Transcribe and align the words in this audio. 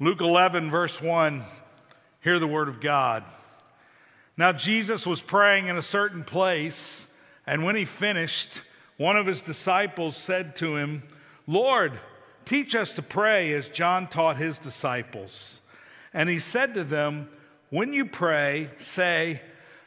Luke 0.00 0.20
11, 0.20 0.72
verse 0.72 1.00
1, 1.00 1.44
hear 2.20 2.40
the 2.40 2.48
word 2.48 2.68
of 2.68 2.80
God. 2.80 3.22
Now, 4.36 4.50
Jesus 4.50 5.06
was 5.06 5.20
praying 5.20 5.68
in 5.68 5.76
a 5.76 5.82
certain 5.82 6.24
place, 6.24 7.06
and 7.46 7.62
when 7.62 7.76
he 7.76 7.84
finished, 7.84 8.62
one 8.96 9.16
of 9.16 9.26
his 9.26 9.42
disciples 9.42 10.16
said 10.16 10.56
to 10.56 10.76
him, 10.76 11.04
Lord, 11.46 11.92
teach 12.44 12.74
us 12.74 12.94
to 12.94 13.02
pray 13.02 13.52
as 13.52 13.68
John 13.68 14.08
taught 14.08 14.36
his 14.36 14.58
disciples. 14.58 15.60
And 16.12 16.28
he 16.28 16.40
said 16.40 16.74
to 16.74 16.82
them, 16.82 17.28
When 17.70 17.92
you 17.92 18.04
pray, 18.04 18.70
say, 18.78 19.42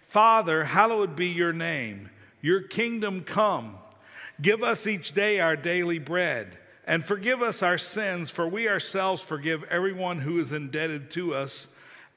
Father, 0.08 0.64
hallowed 0.64 1.18
be 1.18 1.28
your 1.28 1.52
name, 1.52 2.10
your 2.42 2.62
kingdom 2.62 3.26
come. 3.26 3.76
Give 4.42 4.64
us 4.64 4.88
each 4.88 5.12
day 5.12 5.42
our 5.42 5.58
daily 5.58 6.00
bread 6.00 6.58
and 6.88 7.06
forgive 7.06 7.42
us 7.42 7.62
our 7.62 7.78
sins, 7.78 8.30
for 8.30 8.48
we 8.48 8.70
ourselves 8.70 9.22
forgive 9.22 9.66
everyone 9.66 10.20
who 10.22 10.40
is 10.40 10.54
indebted 10.54 11.12
to 11.12 11.36
us. 11.36 11.68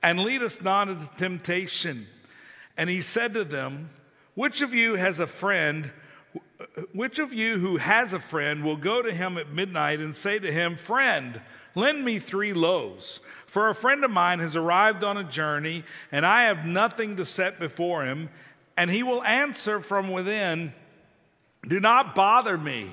And 0.00 0.20
lead 0.20 0.42
us 0.42 0.62
not 0.62 0.88
into 0.88 1.10
temptation. 1.16 2.06
And 2.76 2.88
he 2.88 3.00
said 3.00 3.34
to 3.34 3.44
them, 3.44 3.90
Which 4.34 4.62
of 4.62 4.72
you 4.72 4.94
has 4.94 5.18
a 5.18 5.26
friend? 5.26 5.90
Which 6.92 7.18
of 7.18 7.34
you 7.34 7.58
who 7.58 7.78
has 7.78 8.12
a 8.12 8.20
friend 8.20 8.64
will 8.64 8.76
go 8.76 9.02
to 9.02 9.12
him 9.12 9.36
at 9.36 9.52
midnight 9.52 9.98
and 9.98 10.14
say 10.14 10.38
to 10.38 10.52
him, 10.52 10.76
Friend, 10.76 11.40
lend 11.74 12.04
me 12.04 12.20
three 12.20 12.52
loaves? 12.52 13.18
For 13.46 13.68
a 13.68 13.74
friend 13.74 14.04
of 14.04 14.12
mine 14.12 14.38
has 14.38 14.54
arrived 14.54 15.02
on 15.02 15.16
a 15.16 15.24
journey, 15.24 15.82
and 16.12 16.24
I 16.24 16.42
have 16.42 16.64
nothing 16.64 17.16
to 17.16 17.24
set 17.24 17.58
before 17.58 18.04
him. 18.04 18.30
And 18.76 18.88
he 18.88 19.02
will 19.02 19.24
answer 19.24 19.80
from 19.80 20.12
within, 20.12 20.72
Do 21.66 21.80
not 21.80 22.14
bother 22.14 22.56
me. 22.56 22.92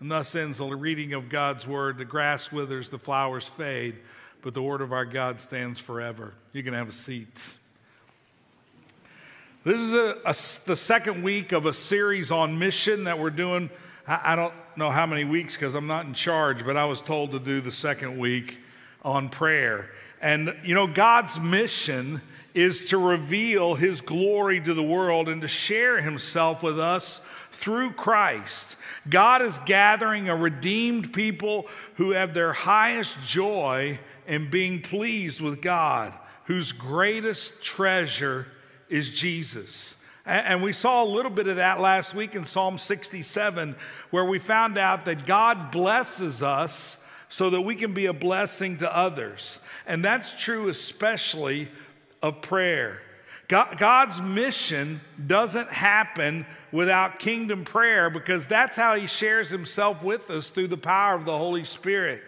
And 0.00 0.10
thus 0.10 0.34
ends 0.34 0.58
the 0.58 0.66
reading 0.66 1.12
of 1.12 1.28
God's 1.28 1.66
word. 1.66 1.98
The 1.98 2.04
grass 2.04 2.52
withers, 2.52 2.88
the 2.88 2.98
flowers 2.98 3.44
fade, 3.44 3.96
but 4.42 4.54
the 4.54 4.62
word 4.62 4.80
of 4.80 4.92
our 4.92 5.04
God 5.04 5.40
stands 5.40 5.80
forever. 5.80 6.34
You 6.52 6.62
can 6.62 6.74
have 6.74 6.88
a 6.88 6.92
seat. 6.92 7.56
This 9.64 9.80
is 9.80 9.92
a, 9.92 10.18
a, 10.24 10.36
the 10.66 10.76
second 10.76 11.22
week 11.22 11.50
of 11.52 11.66
a 11.66 11.72
series 11.72 12.30
on 12.30 12.58
mission 12.58 13.04
that 13.04 13.18
we're 13.18 13.30
doing. 13.30 13.70
I, 14.06 14.32
I 14.32 14.36
don't 14.36 14.54
know 14.76 14.90
how 14.90 15.04
many 15.04 15.24
weeks 15.24 15.54
because 15.54 15.74
I'm 15.74 15.88
not 15.88 16.06
in 16.06 16.14
charge, 16.14 16.64
but 16.64 16.76
I 16.76 16.84
was 16.84 17.02
told 17.02 17.32
to 17.32 17.40
do 17.40 17.60
the 17.60 17.72
second 17.72 18.18
week 18.18 18.58
on 19.02 19.28
prayer. 19.28 19.90
And, 20.20 20.56
you 20.64 20.74
know, 20.74 20.86
God's 20.86 21.40
mission 21.40 22.22
is 22.54 22.88
to 22.90 22.98
reveal 22.98 23.74
his 23.74 24.00
glory 24.00 24.60
to 24.60 24.74
the 24.74 24.82
world 24.82 25.28
and 25.28 25.42
to 25.42 25.48
share 25.48 26.00
himself 26.00 26.62
with 26.62 26.78
us 26.78 27.20
through 27.58 27.92
Christ. 27.92 28.76
God 29.08 29.42
is 29.42 29.58
gathering 29.66 30.28
a 30.28 30.36
redeemed 30.36 31.12
people 31.12 31.66
who 31.96 32.10
have 32.10 32.34
their 32.34 32.52
highest 32.52 33.16
joy 33.26 33.98
in 34.26 34.50
being 34.50 34.80
pleased 34.80 35.40
with 35.40 35.60
God, 35.60 36.14
whose 36.44 36.72
greatest 36.72 37.62
treasure 37.62 38.46
is 38.88 39.10
Jesus. 39.10 39.96
And 40.24 40.62
we 40.62 40.72
saw 40.72 41.02
a 41.02 41.06
little 41.06 41.30
bit 41.30 41.48
of 41.48 41.56
that 41.56 41.80
last 41.80 42.14
week 42.14 42.34
in 42.34 42.44
Psalm 42.44 42.76
67, 42.76 43.74
where 44.10 44.24
we 44.24 44.38
found 44.38 44.76
out 44.76 45.06
that 45.06 45.26
God 45.26 45.70
blesses 45.70 46.42
us 46.42 46.98
so 47.30 47.50
that 47.50 47.62
we 47.62 47.74
can 47.74 47.94
be 47.94 48.06
a 48.06 48.12
blessing 48.12 48.76
to 48.78 48.96
others. 48.96 49.60
And 49.86 50.04
that's 50.04 50.38
true 50.38 50.68
especially 50.68 51.68
of 52.22 52.42
prayer. 52.42 53.00
God's 53.48 54.20
mission 54.20 55.00
doesn't 55.26 55.70
happen 55.70 56.44
without 56.70 57.18
kingdom 57.18 57.64
prayer 57.64 58.10
because 58.10 58.46
that's 58.46 58.76
how 58.76 58.94
He 58.94 59.06
shares 59.06 59.48
Himself 59.48 60.02
with 60.02 60.28
us 60.28 60.50
through 60.50 60.68
the 60.68 60.76
power 60.76 61.14
of 61.14 61.24
the 61.24 61.36
Holy 61.36 61.64
Spirit. 61.64 62.22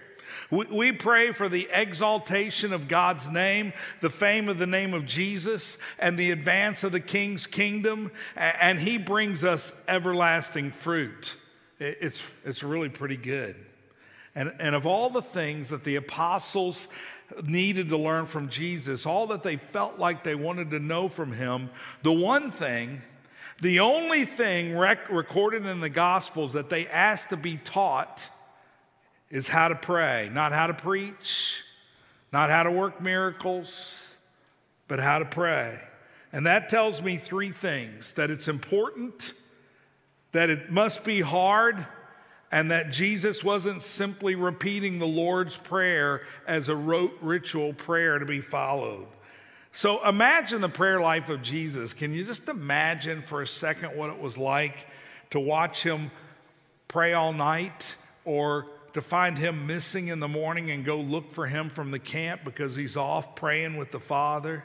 We 0.50 0.92
pray 0.92 1.32
for 1.32 1.48
the 1.48 1.68
exaltation 1.72 2.72
of 2.72 2.88
God's 2.88 3.28
name, 3.28 3.72
the 4.00 4.10
fame 4.10 4.48
of 4.48 4.58
the 4.58 4.66
name 4.66 4.94
of 4.94 5.04
Jesus, 5.04 5.76
and 5.98 6.18
the 6.18 6.30
advance 6.30 6.82
of 6.82 6.92
the 6.92 7.00
King's 7.00 7.46
kingdom, 7.46 8.10
and 8.34 8.80
He 8.80 8.96
brings 8.96 9.44
us 9.44 9.72
everlasting 9.86 10.72
fruit. 10.72 11.36
It's, 11.78 12.18
it's 12.44 12.62
really 12.62 12.88
pretty 12.88 13.16
good. 13.16 13.56
And, 14.34 14.52
and 14.58 14.74
of 14.74 14.86
all 14.86 15.10
the 15.10 15.22
things 15.22 15.68
that 15.68 15.84
the 15.84 15.96
apostles 15.96 16.88
needed 17.44 17.88
to 17.90 17.96
learn 17.96 18.26
from 18.26 18.48
Jesus, 18.48 19.06
all 19.06 19.26
that 19.28 19.42
they 19.42 19.56
felt 19.56 19.98
like 19.98 20.24
they 20.24 20.34
wanted 20.34 20.70
to 20.70 20.78
know 20.78 21.08
from 21.08 21.32
him, 21.32 21.70
the 22.02 22.12
one 22.12 22.50
thing, 22.50 23.02
the 23.60 23.80
only 23.80 24.24
thing 24.24 24.76
rec- 24.76 25.10
recorded 25.10 25.66
in 25.66 25.80
the 25.80 25.88
Gospels 25.88 26.54
that 26.54 26.70
they 26.70 26.86
asked 26.86 27.30
to 27.30 27.36
be 27.36 27.56
taught 27.56 28.28
is 29.30 29.48
how 29.48 29.68
to 29.68 29.74
pray, 29.74 30.30
not 30.32 30.52
how 30.52 30.66
to 30.66 30.74
preach, 30.74 31.62
not 32.32 32.50
how 32.50 32.62
to 32.62 32.70
work 32.70 33.00
miracles, 33.00 34.06
but 34.88 34.98
how 34.98 35.18
to 35.18 35.24
pray. 35.24 35.78
And 36.32 36.46
that 36.46 36.68
tells 36.68 37.02
me 37.02 37.16
three 37.16 37.50
things 37.50 38.12
that 38.12 38.30
it's 38.30 38.48
important, 38.48 39.32
that 40.32 40.50
it 40.50 40.70
must 40.70 41.04
be 41.04 41.20
hard, 41.20 41.86
and 42.52 42.70
that 42.70 42.90
Jesus 42.90 43.44
wasn't 43.44 43.82
simply 43.82 44.34
repeating 44.34 44.98
the 44.98 45.06
Lord's 45.06 45.56
Prayer 45.56 46.22
as 46.46 46.68
a 46.68 46.74
rote 46.74 47.16
ritual 47.20 47.72
prayer 47.72 48.18
to 48.18 48.26
be 48.26 48.40
followed. 48.40 49.06
So 49.72 50.06
imagine 50.06 50.60
the 50.60 50.68
prayer 50.68 51.00
life 51.00 51.28
of 51.28 51.42
Jesus. 51.42 51.94
Can 51.94 52.12
you 52.12 52.24
just 52.24 52.48
imagine 52.48 53.22
for 53.22 53.42
a 53.42 53.46
second 53.46 53.96
what 53.96 54.10
it 54.10 54.20
was 54.20 54.36
like 54.36 54.86
to 55.30 55.38
watch 55.38 55.82
him 55.84 56.10
pray 56.88 57.12
all 57.12 57.32
night 57.32 57.94
or 58.24 58.66
to 58.94 59.00
find 59.00 59.38
him 59.38 59.68
missing 59.68 60.08
in 60.08 60.18
the 60.18 60.26
morning 60.26 60.72
and 60.72 60.84
go 60.84 60.98
look 60.98 61.30
for 61.30 61.46
him 61.46 61.70
from 61.70 61.92
the 61.92 62.00
camp 62.00 62.40
because 62.44 62.74
he's 62.74 62.96
off 62.96 63.36
praying 63.36 63.76
with 63.76 63.92
the 63.92 64.00
Father? 64.00 64.64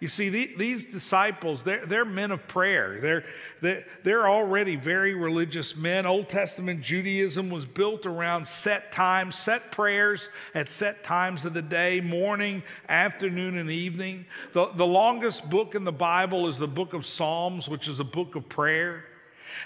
You 0.00 0.08
see, 0.08 0.30
the, 0.30 0.50
these 0.56 0.86
disciples, 0.86 1.62
they're, 1.62 1.84
they're, 1.84 2.06
men 2.06 2.30
of 2.30 2.48
prayer. 2.48 2.98
They're, 3.02 3.24
they're, 3.60 3.84
they're 4.02 4.28
already 4.28 4.74
very 4.74 5.12
religious 5.12 5.76
men. 5.76 6.06
Old 6.06 6.30
Testament 6.30 6.80
Judaism 6.80 7.50
was 7.50 7.66
built 7.66 8.06
around 8.06 8.48
set 8.48 8.92
times, 8.92 9.36
set 9.36 9.70
prayers 9.70 10.30
at 10.54 10.70
set 10.70 11.04
times 11.04 11.44
of 11.44 11.52
the 11.52 11.60
day, 11.60 12.00
morning, 12.00 12.62
afternoon, 12.88 13.58
and 13.58 13.70
evening. 13.70 14.24
The, 14.54 14.70
the 14.74 14.86
longest 14.86 15.50
book 15.50 15.74
in 15.74 15.84
the 15.84 15.92
Bible 15.92 16.48
is 16.48 16.56
the 16.56 16.66
book 16.66 16.94
of 16.94 17.04
Psalms, 17.04 17.68
which 17.68 17.86
is 17.86 18.00
a 18.00 18.04
book 18.04 18.36
of 18.36 18.48
prayer. 18.48 19.04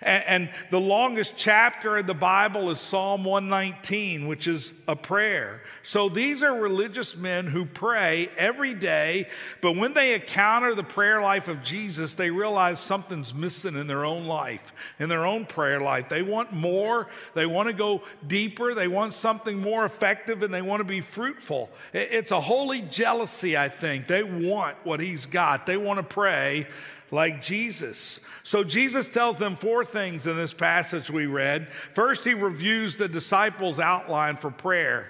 And, 0.00 0.24
and, 0.26 0.50
the 0.70 0.80
longest 0.80 1.34
chapter 1.36 1.98
in 1.98 2.06
the 2.06 2.14
Bible 2.14 2.70
is 2.70 2.80
Psalm 2.80 3.24
119, 3.24 4.26
which 4.26 4.48
is 4.48 4.72
a 4.88 4.96
prayer. 4.96 5.62
So 5.82 6.08
these 6.08 6.42
are 6.42 6.54
religious 6.54 7.16
men 7.16 7.46
who 7.46 7.64
pray 7.64 8.28
every 8.36 8.74
day, 8.74 9.28
but 9.60 9.72
when 9.72 9.94
they 9.94 10.14
encounter 10.14 10.74
the 10.74 10.82
prayer 10.82 11.20
life 11.20 11.48
of 11.48 11.62
Jesus, 11.62 12.14
they 12.14 12.30
realize 12.30 12.80
something's 12.80 13.34
missing 13.34 13.76
in 13.76 13.86
their 13.86 14.04
own 14.04 14.26
life, 14.26 14.72
in 14.98 15.08
their 15.08 15.26
own 15.26 15.46
prayer 15.46 15.80
life. 15.80 16.08
They 16.08 16.22
want 16.22 16.52
more, 16.52 17.08
they 17.34 17.46
want 17.46 17.68
to 17.68 17.74
go 17.74 18.02
deeper, 18.26 18.74
they 18.74 18.88
want 18.88 19.12
something 19.14 19.60
more 19.60 19.84
effective, 19.84 20.42
and 20.42 20.52
they 20.52 20.62
want 20.62 20.80
to 20.80 20.84
be 20.84 21.00
fruitful. 21.00 21.70
It's 21.92 22.32
a 22.32 22.40
holy 22.40 22.82
jealousy, 22.82 23.56
I 23.56 23.68
think. 23.68 24.06
They 24.06 24.22
want 24.22 24.76
what 24.84 25.00
he's 25.00 25.26
got, 25.26 25.66
they 25.66 25.76
want 25.76 25.98
to 25.98 26.02
pray 26.02 26.66
like 27.14 27.40
Jesus. 27.40 28.20
So 28.42 28.64
Jesus 28.64 29.08
tells 29.08 29.38
them 29.38 29.56
four 29.56 29.84
things 29.84 30.26
in 30.26 30.36
this 30.36 30.52
passage 30.52 31.08
we 31.08 31.26
read. 31.26 31.68
First, 31.94 32.24
he 32.24 32.34
reviews 32.34 32.96
the 32.96 33.08
disciples' 33.08 33.78
outline 33.78 34.36
for 34.36 34.50
prayer. 34.50 35.06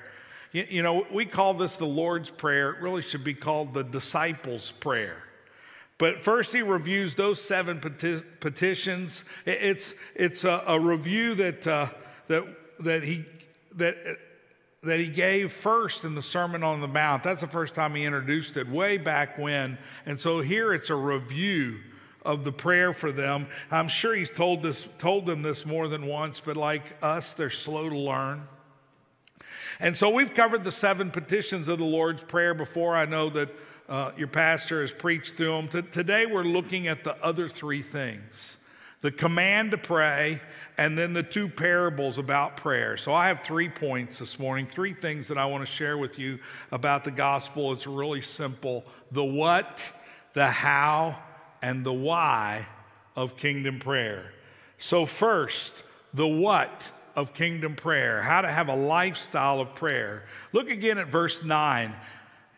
You, 0.52 0.66
you 0.68 0.82
know, 0.82 1.06
we 1.10 1.24
call 1.24 1.54
this 1.54 1.76
the 1.76 1.86
Lord's 1.86 2.30
Prayer. 2.30 2.70
It 2.70 2.80
really 2.80 3.02
should 3.02 3.24
be 3.24 3.34
called 3.34 3.74
the 3.74 3.82
disciples' 3.82 4.70
prayer. 4.70 5.16
But 5.96 6.22
first, 6.22 6.52
he 6.52 6.62
reviews 6.62 7.14
those 7.14 7.40
seven 7.40 7.80
peti- 7.80 8.22
petitions. 8.38 9.24
It's, 9.46 9.94
it's 10.14 10.44
a, 10.44 10.62
a 10.66 10.78
review 10.78 11.34
that, 11.36 11.66
uh, 11.66 11.88
that, 12.26 12.44
that, 12.80 13.04
he, 13.04 13.24
that, 13.76 13.96
that 14.82 15.00
he 15.00 15.08
gave 15.08 15.52
first 15.52 16.04
in 16.04 16.14
the 16.14 16.22
Sermon 16.22 16.62
on 16.62 16.80
the 16.80 16.88
Mount. 16.88 17.22
That's 17.22 17.40
the 17.40 17.46
first 17.46 17.74
time 17.74 17.94
he 17.94 18.04
introduced 18.04 18.56
it, 18.56 18.68
way 18.68 18.98
back 18.98 19.38
when. 19.38 19.78
And 20.04 20.20
so 20.20 20.40
here 20.40 20.74
it's 20.74 20.90
a 20.90 20.96
review 20.96 21.78
of 22.24 22.44
the 22.44 22.52
prayer 22.52 22.92
for 22.92 23.12
them. 23.12 23.46
I'm 23.70 23.88
sure 23.88 24.14
he's 24.14 24.30
told, 24.30 24.62
this, 24.62 24.86
told 24.98 25.26
them 25.26 25.42
this 25.42 25.66
more 25.66 25.88
than 25.88 26.06
once, 26.06 26.40
but 26.40 26.56
like 26.56 26.96
us, 27.02 27.32
they're 27.32 27.50
slow 27.50 27.88
to 27.88 27.98
learn. 27.98 28.48
And 29.80 29.96
so 29.96 30.10
we've 30.10 30.32
covered 30.34 30.64
the 30.64 30.72
seven 30.72 31.10
petitions 31.10 31.68
of 31.68 31.78
the 31.78 31.84
Lord's 31.84 32.22
Prayer 32.22 32.54
before. 32.54 32.94
I 32.96 33.06
know 33.06 33.28
that 33.30 33.48
uh, 33.88 34.12
your 34.16 34.28
pastor 34.28 34.80
has 34.80 34.92
preached 34.92 35.36
through 35.36 35.52
them. 35.52 35.68
T- 35.68 35.82
today 35.90 36.26
we're 36.26 36.42
looking 36.42 36.86
at 36.86 37.04
the 37.04 37.16
other 37.22 37.48
three 37.48 37.82
things 37.82 38.58
the 39.04 39.12
command 39.12 39.70
to 39.72 39.76
pray, 39.76 40.40
and 40.78 40.96
then 40.96 41.12
the 41.12 41.22
two 41.22 41.46
parables 41.46 42.16
about 42.16 42.56
prayer. 42.56 42.96
So 42.96 43.12
I 43.12 43.28
have 43.28 43.42
three 43.42 43.68
points 43.68 44.18
this 44.18 44.38
morning, 44.38 44.66
three 44.66 44.94
things 44.94 45.28
that 45.28 45.36
I 45.36 45.44
want 45.44 45.62
to 45.62 45.70
share 45.70 45.98
with 45.98 46.18
you 46.18 46.38
about 46.72 47.04
the 47.04 47.10
gospel. 47.10 47.70
It's 47.72 47.86
really 47.86 48.22
simple 48.22 48.82
the 49.12 49.22
what, 49.22 49.92
the 50.32 50.46
how, 50.46 51.18
and 51.64 51.82
the 51.82 51.92
why 51.92 52.66
of 53.16 53.38
kingdom 53.38 53.78
prayer. 53.78 54.34
So, 54.76 55.06
first, 55.06 55.72
the 56.12 56.28
what 56.28 56.90
of 57.16 57.32
kingdom 57.32 57.74
prayer, 57.74 58.20
how 58.20 58.42
to 58.42 58.48
have 58.48 58.68
a 58.68 58.76
lifestyle 58.76 59.60
of 59.60 59.74
prayer. 59.74 60.24
Look 60.52 60.68
again 60.68 60.98
at 60.98 61.08
verse 61.08 61.42
9. 61.42 61.94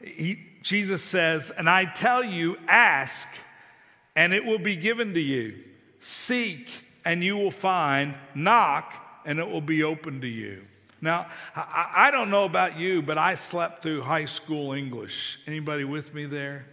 He, 0.03 0.41
Jesus 0.61 1.05
says, 1.05 1.50
And 1.50 1.70
I 1.70 1.85
tell 1.85 2.25
you, 2.25 2.58
ask, 2.67 3.29
and 4.17 4.35
it 4.35 4.44
will 4.44 4.58
be 4.58 4.75
given 4.75 5.14
to 5.14 5.20
you. 5.20 5.55
Seek, 6.00 6.69
and 7.05 7.23
you 7.23 7.37
will 7.37 7.52
find. 7.52 8.17
Knock, 8.35 8.93
and 9.25 9.38
it 9.38 9.49
will 9.49 9.61
be 9.61 9.85
open 9.85 10.20
to 10.23 10.29
you. 10.29 10.64
Now, 11.00 11.29
I, 11.55 11.93
I 11.94 12.11
don't 12.11 12.31
know 12.31 12.44
about 12.44 12.76
you, 12.76 13.02
but 13.02 13.19
I 13.19 13.37
slept 13.37 13.85
through 13.85 14.02
high 14.02 14.25
school 14.25 14.73
English. 14.73 15.38
Anybody 15.47 15.85
with 15.85 16.12
me 16.12 16.26
there? 16.26 16.67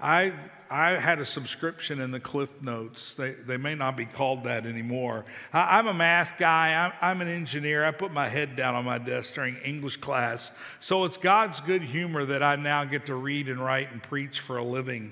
I 0.00 0.32
I 0.72 0.92
had 0.92 1.18
a 1.18 1.24
subscription 1.24 2.00
in 2.00 2.12
the 2.12 2.20
Cliff 2.20 2.62
Notes. 2.62 3.14
They, 3.14 3.32
they 3.32 3.56
may 3.56 3.74
not 3.74 3.96
be 3.96 4.06
called 4.06 4.44
that 4.44 4.66
anymore. 4.66 5.24
I, 5.52 5.80
am 5.80 5.88
a 5.88 5.94
math 5.94 6.38
guy, 6.38 6.74
I'm, 6.74 6.92
I'm, 7.00 7.20
an 7.20 7.26
engineer. 7.26 7.84
I 7.84 7.90
put 7.90 8.12
my 8.12 8.28
head 8.28 8.54
down 8.54 8.76
on 8.76 8.84
my 8.84 8.98
desk 8.98 9.34
during 9.34 9.56
English 9.56 9.96
class. 9.96 10.52
So 10.78 11.04
it's 11.04 11.16
God's 11.16 11.60
good 11.60 11.82
humor 11.82 12.24
that 12.26 12.44
I 12.44 12.54
now 12.54 12.84
get 12.84 13.06
to 13.06 13.16
read 13.16 13.48
and 13.48 13.58
write 13.58 13.90
and 13.90 14.00
preach 14.00 14.38
for 14.38 14.58
a 14.58 14.64
living. 14.64 15.10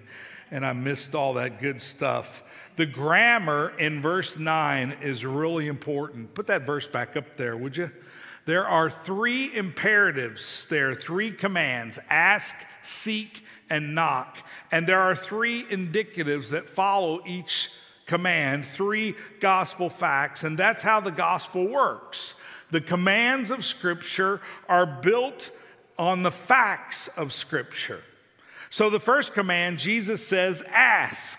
And 0.53 0.65
I 0.65 0.75
missed 0.75 1.17
all 1.17 1.35
that 1.35 1.61
good 1.61 1.83
stuff. 1.83 2.45
The 2.77 2.87
grammar 2.87 3.73
in 3.81 4.01
verse 4.01 4.39
9 4.39 4.99
is 5.03 5.25
really 5.25 5.67
important. 5.67 6.35
Put 6.35 6.47
that 6.47 6.67
verse 6.67 6.87
back 6.87 7.17
up 7.17 7.37
there, 7.37 7.57
would 7.57 7.77
you? 7.77 7.91
There 8.45 8.67
are 8.67 8.89
three 8.89 9.53
imperatives 9.55 10.67
there, 10.71 10.93
are 10.93 10.95
three 10.95 11.33
commands 11.33 11.99
ask, 12.09 12.55
seek, 12.85 13.43
and 13.71 13.95
knock. 13.95 14.39
And 14.73 14.87
there 14.87 15.01
are 15.01 15.17
three 15.17 15.63
indicatives 15.65 16.51
that 16.51 16.69
follow 16.69 17.21
each 17.27 17.71
command, 18.07 18.65
three 18.65 19.15
gospel 19.41 19.91
facts, 19.91 20.45
and 20.45 20.59
that's 20.59 20.83
how 20.83 21.01
the 21.01 21.11
gospel 21.11 21.69
works. 21.69 22.35
The 22.71 22.81
commands 22.81 23.51
of 23.51 23.65
Scripture 23.65 24.41
are 24.69 24.87
built 24.87 25.51
on 25.99 26.23
the 26.23 26.31
facts 26.31 27.09
of 27.17 27.33
Scripture. 27.33 28.03
So 28.71 28.91
the 28.91 29.01
first 29.01 29.33
command, 29.33 29.79
Jesus 29.79 30.27
says, 30.27 30.63
ask. 30.69 31.39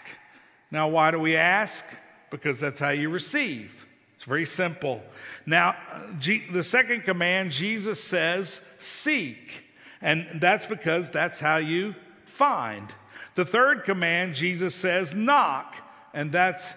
Now, 0.72 0.88
why 0.88 1.12
do 1.12 1.20
we 1.20 1.36
ask? 1.36 1.86
Because 2.30 2.60
that's 2.60 2.80
how 2.80 2.90
you 2.90 3.10
receive. 3.10 3.86
It's 4.16 4.24
very 4.24 4.46
simple. 4.46 5.02
Now, 5.46 5.76
the 6.20 6.64
second 6.64 7.04
command, 7.04 7.52
Jesus 7.52 8.04
says, 8.04 8.66
seek. 8.78 9.64
And 10.02 10.42
that's 10.42 10.66
because 10.66 11.10
that's 11.10 11.40
how 11.40 11.58
you 11.58 11.96
find. 12.40 12.88
The 13.36 13.44
third 13.44 13.84
command, 13.84 14.34
Jesus 14.34 14.74
says, 14.74 15.14
knock, 15.14 15.76
and 16.14 16.32
that's 16.32 16.74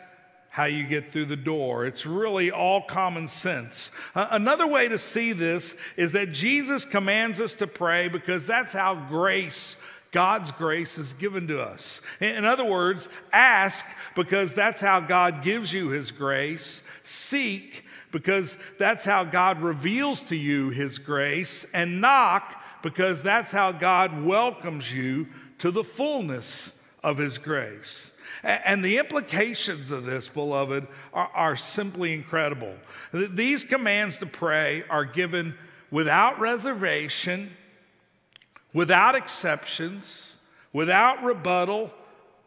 how 0.48 0.64
you 0.64 0.82
get 0.82 1.12
through 1.12 1.26
the 1.26 1.36
door. 1.36 1.86
It's 1.86 2.04
really 2.04 2.50
all 2.50 2.82
common 2.82 3.28
sense. 3.28 3.92
Another 4.16 4.66
way 4.66 4.88
to 4.88 4.98
see 4.98 5.32
this 5.32 5.76
is 5.96 6.10
that 6.12 6.32
Jesus 6.32 6.84
commands 6.84 7.40
us 7.40 7.54
to 7.54 7.68
pray 7.68 8.08
because 8.08 8.44
that's 8.44 8.72
how 8.72 8.96
grace, 9.08 9.76
God's 10.10 10.50
grace, 10.50 10.98
is 10.98 11.14
given 11.14 11.46
to 11.46 11.60
us. 11.62 12.02
In 12.20 12.44
other 12.44 12.64
words, 12.64 13.08
ask 13.32 13.86
because 14.16 14.54
that's 14.54 14.80
how 14.80 14.98
God 14.98 15.44
gives 15.44 15.72
you 15.72 15.90
his 15.90 16.10
grace. 16.10 16.82
Seek 17.04 17.84
because 18.10 18.58
that's 18.80 19.04
how 19.04 19.22
God 19.22 19.62
reveals 19.62 20.24
to 20.24 20.36
you 20.36 20.70
his 20.70 20.98
grace. 20.98 21.64
And 21.72 22.00
knock 22.00 22.60
because 22.82 23.22
that's 23.22 23.52
how 23.52 23.70
God 23.70 24.24
welcomes 24.24 24.92
you 24.92 25.28
to 25.62 25.70
the 25.70 25.84
fullness 25.84 26.72
of 27.04 27.18
His 27.18 27.38
grace. 27.38 28.10
And 28.42 28.84
the 28.84 28.98
implications 28.98 29.92
of 29.92 30.04
this, 30.04 30.26
beloved, 30.26 30.88
are, 31.14 31.30
are, 31.32 31.54
simply 31.54 32.12
incredible. 32.12 32.74
These 33.12 33.62
commands 33.62 34.18
to 34.18 34.26
pray 34.26 34.82
are 34.90 35.04
given 35.04 35.54
without 35.88 36.40
reservation, 36.40 37.52
without 38.74 39.14
exceptions, 39.14 40.38
without 40.72 41.22
rebuttal, 41.22 41.94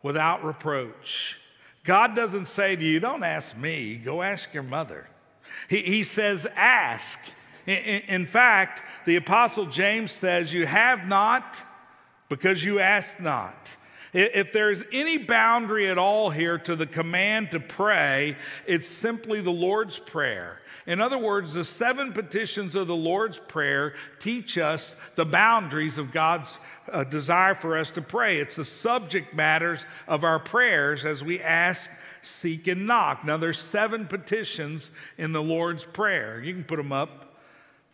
without 0.04 0.44
reproach. 0.44 1.40
God 1.86 2.18
doesn't 2.18 2.48
say 2.48 2.76
to 2.76 2.84
you, 2.84 3.00
Don't 3.00 3.24
ask 3.24 3.56
me, 3.56 3.96
go 3.96 4.24
ask 4.24 4.54
your 4.54 4.64
mother. 4.64 5.08
He, 5.70 5.78
he 5.78 6.04
says, 6.04 6.46
Ask. 6.54 7.18
In, 7.66 7.78
in 7.78 8.26
fact, 8.26 8.84
the 9.06 9.16
Apostle 9.16 9.68
James 9.68 10.12
says, 10.12 10.54
You 10.54 10.66
have 10.66 11.08
not 11.08 11.62
because 12.30 12.63
you 12.63 12.80
asked 12.80 13.19
not. 13.19 13.75
If 14.13 14.54
there's 14.54 14.81
any 14.94 15.18
boundary 15.18 15.89
at 15.89 15.98
all 15.98 16.30
here 16.30 16.57
to 16.60 16.75
the 16.77 16.86
command 16.86 17.51
to 17.51 17.60
pray, 17.60 18.38
it's 18.66 18.88
simply 18.88 19.42
the 19.42 19.51
Lord's 19.51 20.00
Prayer. 20.00 20.62
In 20.88 21.01
other 21.01 21.18
words, 21.18 21.54
the 21.54 21.66
seven 21.66 22.13
petitions 22.13 22.75
of 22.75 22.88
the 22.88 22.95
Lord's 22.95 23.39
Prayer 23.39 23.94
teach 24.19 24.57
us 24.57 24.95
the 25.16 25.25
boundaries 25.25 25.98
of 25.98 26.13
God's 26.13 26.54
uh, 26.89 27.04
desire 27.04 27.56
for 27.56 27.77
us 27.77 27.92
to 27.92 28.01
pray. 28.01 28.39
It's 28.39 28.56
the 28.56 28.63
subject 28.63 29.33
matters 29.33 29.86
of 30.07 30.24
our 30.24 30.39
prayers 30.39 31.04
as 31.04 31.21
we 31.21 31.42
ask, 31.42 31.89
seek, 32.21 32.68
and 32.68 32.88
knock. 32.88 33.25
Now, 33.25 33.36
there's 33.36 33.60
seven 33.60 34.06
petitions 34.06 34.92
in 35.18 35.33
the 35.33 35.44
Lord's 35.44 35.83
Prayer. 35.83 36.42
You 36.42 36.54
can 36.54 36.63
put 36.63 36.78
them 36.78 36.92
up. 36.92 37.25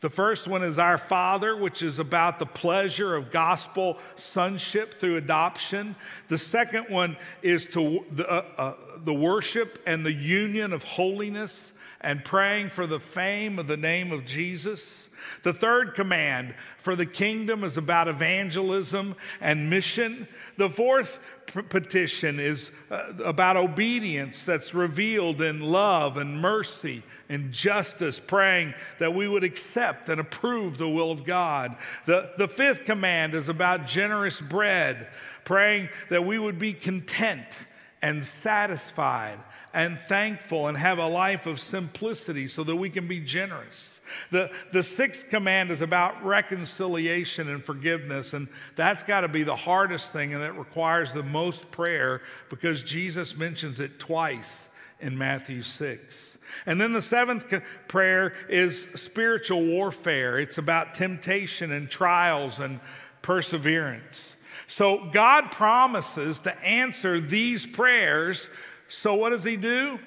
The 0.01 0.09
first 0.09 0.47
one 0.47 0.63
is 0.63 0.79
Our 0.79 0.97
Father, 0.97 1.55
which 1.55 1.83
is 1.83 1.99
about 1.99 2.39
the 2.39 2.45
pleasure 2.47 3.15
of 3.15 3.31
gospel 3.31 3.99
sonship 4.15 4.99
through 4.99 5.17
adoption. 5.17 5.95
The 6.27 6.39
second 6.39 6.85
one 6.89 7.17
is 7.43 7.67
to 7.67 8.03
the, 8.11 8.27
uh, 8.27 8.45
uh, 8.57 8.73
the 9.03 9.13
worship 9.13 9.79
and 9.85 10.03
the 10.03 10.11
union 10.11 10.73
of 10.73 10.83
holiness 10.83 11.71
and 12.01 12.25
praying 12.25 12.71
for 12.71 12.87
the 12.87 12.99
fame 12.99 13.59
of 13.59 13.67
the 13.67 13.77
name 13.77 14.11
of 14.11 14.25
Jesus. 14.25 15.07
The 15.43 15.53
third 15.53 15.93
command 15.93 16.55
for 16.79 16.95
the 16.95 17.05
kingdom 17.05 17.63
is 17.63 17.77
about 17.77 18.07
evangelism 18.07 19.15
and 19.39 19.69
mission. 19.69 20.27
The 20.57 20.67
fourth 20.67 21.19
petition 21.45 22.39
is 22.39 22.71
uh, 22.89 23.13
about 23.23 23.55
obedience 23.55 24.39
that's 24.39 24.73
revealed 24.73 25.43
in 25.43 25.59
love 25.59 26.17
and 26.17 26.41
mercy 26.41 27.03
and 27.31 27.53
justice, 27.53 28.19
praying 28.19 28.73
that 28.99 29.13
we 29.13 29.25
would 29.25 29.43
accept 29.43 30.09
and 30.09 30.19
approve 30.19 30.77
the 30.77 30.89
will 30.89 31.11
of 31.11 31.23
God. 31.23 31.77
The, 32.05 32.31
the 32.37 32.47
fifth 32.47 32.83
command 32.83 33.33
is 33.33 33.47
about 33.47 33.87
generous 33.87 34.41
bread, 34.41 35.07
praying 35.45 35.87
that 36.09 36.25
we 36.25 36.37
would 36.37 36.59
be 36.59 36.73
content 36.73 37.59
and 38.01 38.23
satisfied 38.25 39.39
and 39.73 39.97
thankful 40.09 40.67
and 40.67 40.77
have 40.77 40.97
a 40.97 41.07
life 41.07 41.45
of 41.45 41.57
simplicity 41.57 42.49
so 42.49 42.65
that 42.65 42.75
we 42.75 42.89
can 42.89 43.07
be 43.07 43.21
generous. 43.21 44.01
The, 44.29 44.51
the 44.73 44.83
sixth 44.83 45.29
command 45.29 45.71
is 45.71 45.81
about 45.81 46.25
reconciliation 46.25 47.47
and 47.47 47.63
forgiveness, 47.63 48.33
and 48.33 48.49
that's 48.75 49.03
got 49.03 49.21
to 49.21 49.29
be 49.29 49.43
the 49.43 49.55
hardest 49.55 50.11
thing, 50.11 50.33
and 50.33 50.43
it 50.43 50.53
requires 50.55 51.13
the 51.13 51.23
most 51.23 51.71
prayer 51.71 52.21
because 52.49 52.83
Jesus 52.83 53.37
mentions 53.37 53.79
it 53.79 53.99
twice 53.99 54.67
in 54.99 55.17
Matthew 55.17 55.61
6. 55.61 56.30
And 56.65 56.79
then 56.79 56.93
the 56.93 57.01
seventh 57.01 57.53
prayer 57.87 58.33
is 58.49 58.87
spiritual 58.95 59.65
warfare. 59.65 60.39
It's 60.39 60.57
about 60.57 60.93
temptation 60.93 61.71
and 61.71 61.89
trials 61.89 62.59
and 62.59 62.79
perseverance. 63.21 64.21
So 64.67 65.09
God 65.11 65.51
promises 65.51 66.39
to 66.39 66.57
answer 66.63 67.19
these 67.19 67.65
prayers. 67.65 68.47
So 68.87 69.15
what 69.15 69.31
does 69.31 69.43
He 69.43 69.57
do? 69.57 69.99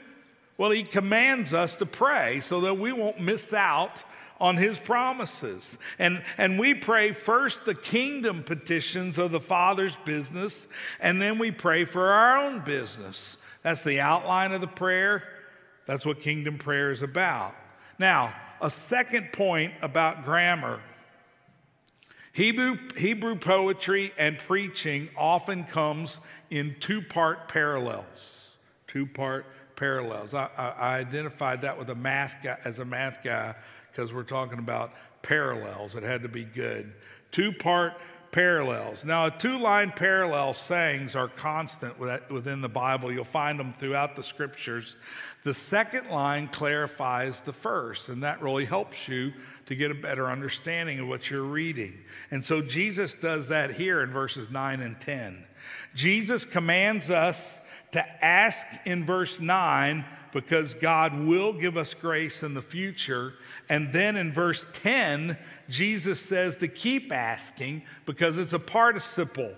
Well, 0.56 0.70
he 0.70 0.84
commands 0.84 1.52
us 1.52 1.76
to 1.76 1.86
pray 1.86 2.40
so 2.40 2.60
that 2.62 2.78
we 2.78 2.92
won't 2.92 3.20
miss 3.20 3.52
out 3.52 4.04
on 4.40 4.56
his 4.56 4.78
promises. 4.78 5.76
And, 5.98 6.22
and 6.38 6.58
we 6.58 6.74
pray 6.74 7.12
first 7.12 7.64
the 7.64 7.74
kingdom 7.74 8.42
petitions 8.44 9.18
of 9.18 9.30
the 9.30 9.40
Father's 9.40 9.96
business, 10.04 10.66
and 11.00 11.20
then 11.20 11.38
we 11.38 11.50
pray 11.50 11.84
for 11.84 12.10
our 12.10 12.36
own 12.36 12.60
business. 12.60 13.36
That's 13.62 13.82
the 13.82 14.00
outline 14.00 14.52
of 14.52 14.60
the 14.60 14.66
prayer. 14.66 15.24
That's 15.86 16.06
what 16.06 16.20
kingdom 16.20 16.58
prayer 16.58 16.90
is 16.90 17.02
about. 17.02 17.54
Now, 17.98 18.34
a 18.60 18.70
second 18.70 19.32
point 19.32 19.74
about 19.82 20.24
grammar. 20.24 20.80
Hebrew, 22.32 22.78
Hebrew 22.96 23.36
poetry 23.36 24.12
and 24.18 24.38
preaching 24.38 25.08
often 25.16 25.64
comes 25.64 26.18
in 26.50 26.76
two 26.80 27.00
part 27.00 27.48
parallels. 27.48 28.56
Two 28.88 29.06
part 29.06 29.46
parallels. 29.76 30.34
I, 30.34 30.48
I, 30.56 30.68
I, 30.68 30.98
identified 30.98 31.62
that 31.62 31.78
with 31.78 31.90
a 31.90 31.94
math 31.94 32.36
guy, 32.42 32.58
as 32.64 32.78
a 32.78 32.84
math 32.84 33.22
guy 33.22 33.54
because 33.90 34.12
we're 34.12 34.24
talking 34.24 34.58
about 34.58 34.92
parallels. 35.22 35.94
It 35.94 36.02
had 36.02 36.22
to 36.22 36.28
be 36.28 36.44
good. 36.44 36.92
Two 37.30 37.52
part 37.52 37.94
parallels. 38.34 39.04
Now, 39.04 39.28
two 39.28 39.58
line 39.58 39.92
parallel 39.94 40.54
sayings 40.54 41.14
are 41.14 41.28
constant 41.28 42.00
within 42.00 42.60
the 42.62 42.68
Bible. 42.68 43.12
You'll 43.12 43.24
find 43.24 43.60
them 43.60 43.72
throughout 43.72 44.16
the 44.16 44.24
scriptures. 44.24 44.96
The 45.44 45.54
second 45.54 46.10
line 46.10 46.48
clarifies 46.48 47.38
the 47.40 47.52
first, 47.52 48.08
and 48.08 48.24
that 48.24 48.42
really 48.42 48.64
helps 48.64 49.06
you 49.06 49.32
to 49.66 49.76
get 49.76 49.92
a 49.92 49.94
better 49.94 50.28
understanding 50.28 50.98
of 50.98 51.06
what 51.06 51.30
you're 51.30 51.44
reading. 51.44 51.96
And 52.32 52.44
so 52.44 52.60
Jesus 52.60 53.14
does 53.14 53.46
that 53.48 53.74
here 53.74 54.02
in 54.02 54.10
verses 54.10 54.50
9 54.50 54.80
and 54.80 55.00
10. 55.00 55.44
Jesus 55.94 56.44
commands 56.44 57.10
us 57.10 57.40
to 57.92 58.24
ask 58.24 58.66
in 58.84 59.06
verse 59.06 59.38
9 59.38 60.04
because 60.32 60.74
God 60.74 61.16
will 61.16 61.52
give 61.52 61.76
us 61.76 61.94
grace 61.94 62.42
in 62.42 62.54
the 62.54 62.62
future. 62.62 63.34
And 63.68 63.92
then 63.92 64.16
in 64.16 64.32
verse 64.32 64.66
10, 64.72 65.38
Jesus 65.68 66.20
says 66.20 66.56
to 66.58 66.68
keep 66.68 67.12
asking 67.12 67.82
because 68.06 68.38
it's 68.38 68.52
a 68.52 68.58
participle, 68.58 69.52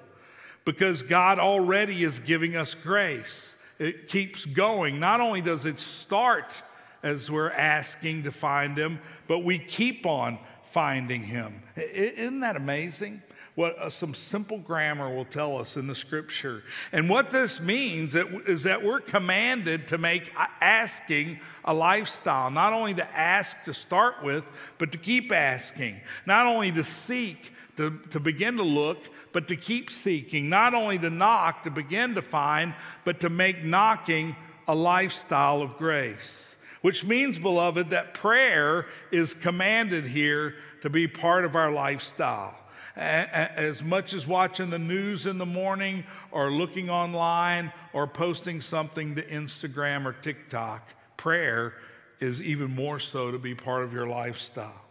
because 0.64 1.02
God 1.02 1.38
already 1.38 2.02
is 2.02 2.18
giving 2.18 2.56
us 2.56 2.74
grace. 2.74 3.56
It 3.78 4.08
keeps 4.08 4.44
going. 4.44 4.98
Not 4.98 5.20
only 5.20 5.40
does 5.42 5.66
it 5.66 5.78
start 5.78 6.62
as 7.02 7.30
we're 7.30 7.50
asking 7.50 8.24
to 8.24 8.32
find 8.32 8.76
Him, 8.76 8.98
but 9.28 9.40
we 9.40 9.58
keep 9.58 10.06
on 10.06 10.38
finding 10.64 11.22
Him. 11.22 11.62
Isn't 11.76 12.40
that 12.40 12.56
amazing? 12.56 13.22
What 13.56 13.76
uh, 13.78 13.88
some 13.88 14.14
simple 14.14 14.58
grammar 14.58 15.12
will 15.12 15.24
tell 15.24 15.58
us 15.58 15.76
in 15.76 15.86
the 15.86 15.94
scripture. 15.94 16.62
And 16.92 17.08
what 17.08 17.30
this 17.30 17.58
means 17.58 18.14
is 18.14 18.62
that 18.64 18.84
we're 18.84 19.00
commanded 19.00 19.88
to 19.88 19.98
make 19.98 20.30
asking 20.60 21.40
a 21.64 21.72
lifestyle, 21.72 22.50
not 22.50 22.74
only 22.74 22.92
to 22.94 23.16
ask 23.16 23.56
to 23.64 23.72
start 23.72 24.22
with, 24.22 24.44
but 24.76 24.92
to 24.92 24.98
keep 24.98 25.32
asking, 25.32 26.00
not 26.26 26.46
only 26.46 26.70
to 26.70 26.84
seek, 26.84 27.50
to, 27.78 27.98
to 28.10 28.20
begin 28.20 28.58
to 28.58 28.62
look, 28.62 28.98
but 29.32 29.48
to 29.48 29.56
keep 29.56 29.90
seeking, 29.90 30.50
not 30.50 30.74
only 30.74 30.98
to 30.98 31.08
knock, 31.08 31.62
to 31.62 31.70
begin 31.70 32.14
to 32.14 32.22
find, 32.22 32.74
but 33.04 33.20
to 33.20 33.30
make 33.30 33.64
knocking 33.64 34.36
a 34.68 34.74
lifestyle 34.74 35.62
of 35.62 35.78
grace. 35.78 36.56
Which 36.82 37.04
means, 37.04 37.38
beloved, 37.38 37.88
that 37.90 38.12
prayer 38.12 38.86
is 39.10 39.32
commanded 39.32 40.06
here 40.06 40.56
to 40.82 40.90
be 40.90 41.08
part 41.08 41.46
of 41.46 41.56
our 41.56 41.70
lifestyle 41.70 42.65
as 42.96 43.82
much 43.82 44.14
as 44.14 44.26
watching 44.26 44.70
the 44.70 44.78
news 44.78 45.26
in 45.26 45.38
the 45.38 45.46
morning 45.46 46.04
or 46.30 46.50
looking 46.50 46.88
online 46.88 47.72
or 47.92 48.06
posting 48.06 48.60
something 48.60 49.14
to 49.16 49.22
Instagram 49.22 50.06
or 50.06 50.12
TikTok. 50.12 50.88
Prayer 51.16 51.74
is 52.20 52.40
even 52.40 52.74
more 52.74 52.98
so 52.98 53.30
to 53.30 53.38
be 53.38 53.54
part 53.54 53.82
of 53.82 53.92
your 53.92 54.06
lifestyle. 54.06 54.82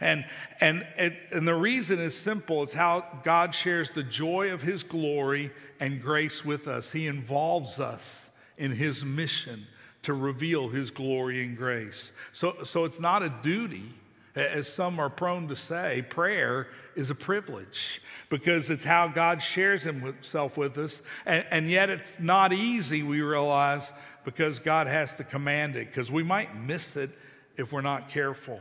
And, 0.00 0.24
and, 0.60 0.84
it, 0.96 1.14
and 1.32 1.46
the 1.46 1.54
reason 1.54 2.00
is 2.00 2.16
simple 2.16 2.64
it's 2.64 2.74
how 2.74 3.20
God 3.22 3.54
shares 3.54 3.92
the 3.92 4.02
joy 4.02 4.50
of 4.52 4.62
His 4.62 4.82
glory 4.82 5.52
and 5.78 6.02
grace 6.02 6.44
with 6.44 6.66
us. 6.66 6.90
He 6.90 7.06
involves 7.06 7.78
us 7.78 8.30
in 8.58 8.72
His 8.72 9.04
mission 9.04 9.68
to 10.02 10.12
reveal 10.12 10.68
His 10.68 10.90
glory 10.90 11.44
and 11.44 11.56
grace. 11.56 12.10
So, 12.32 12.64
so 12.64 12.84
it's 12.84 12.98
not 12.98 13.22
a 13.22 13.32
duty, 13.42 13.94
as 14.34 14.66
some 14.66 14.98
are 14.98 15.10
prone 15.10 15.46
to 15.48 15.56
say, 15.56 16.04
prayer 16.10 16.66
is 16.96 17.10
a 17.10 17.14
privilege 17.14 18.00
because 18.28 18.70
it's 18.70 18.84
how 18.84 19.08
God 19.08 19.42
shares 19.42 19.82
Himself 19.82 20.56
with 20.56 20.76
us. 20.78 21.02
And, 21.24 21.44
and 21.50 21.70
yet 21.70 21.90
it's 21.90 22.14
not 22.18 22.52
easy, 22.52 23.02
we 23.02 23.20
realize, 23.20 23.92
because 24.24 24.58
God 24.58 24.86
has 24.86 25.14
to 25.14 25.24
command 25.24 25.76
it, 25.76 25.86
because 25.86 26.10
we 26.10 26.22
might 26.22 26.56
miss 26.56 26.96
it 26.96 27.10
if 27.56 27.72
we're 27.72 27.82
not 27.82 28.08
careful. 28.08 28.60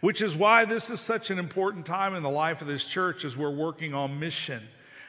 Which 0.00 0.22
is 0.22 0.34
why 0.34 0.64
this 0.64 0.88
is 0.90 1.00
such 1.00 1.30
an 1.30 1.38
important 1.38 1.86
time 1.86 2.14
in 2.14 2.22
the 2.22 2.30
life 2.30 2.62
of 2.62 2.66
this 2.66 2.84
church 2.84 3.24
as 3.24 3.36
we're 3.36 3.50
working 3.50 3.94
on 3.94 4.18
mission 4.18 4.62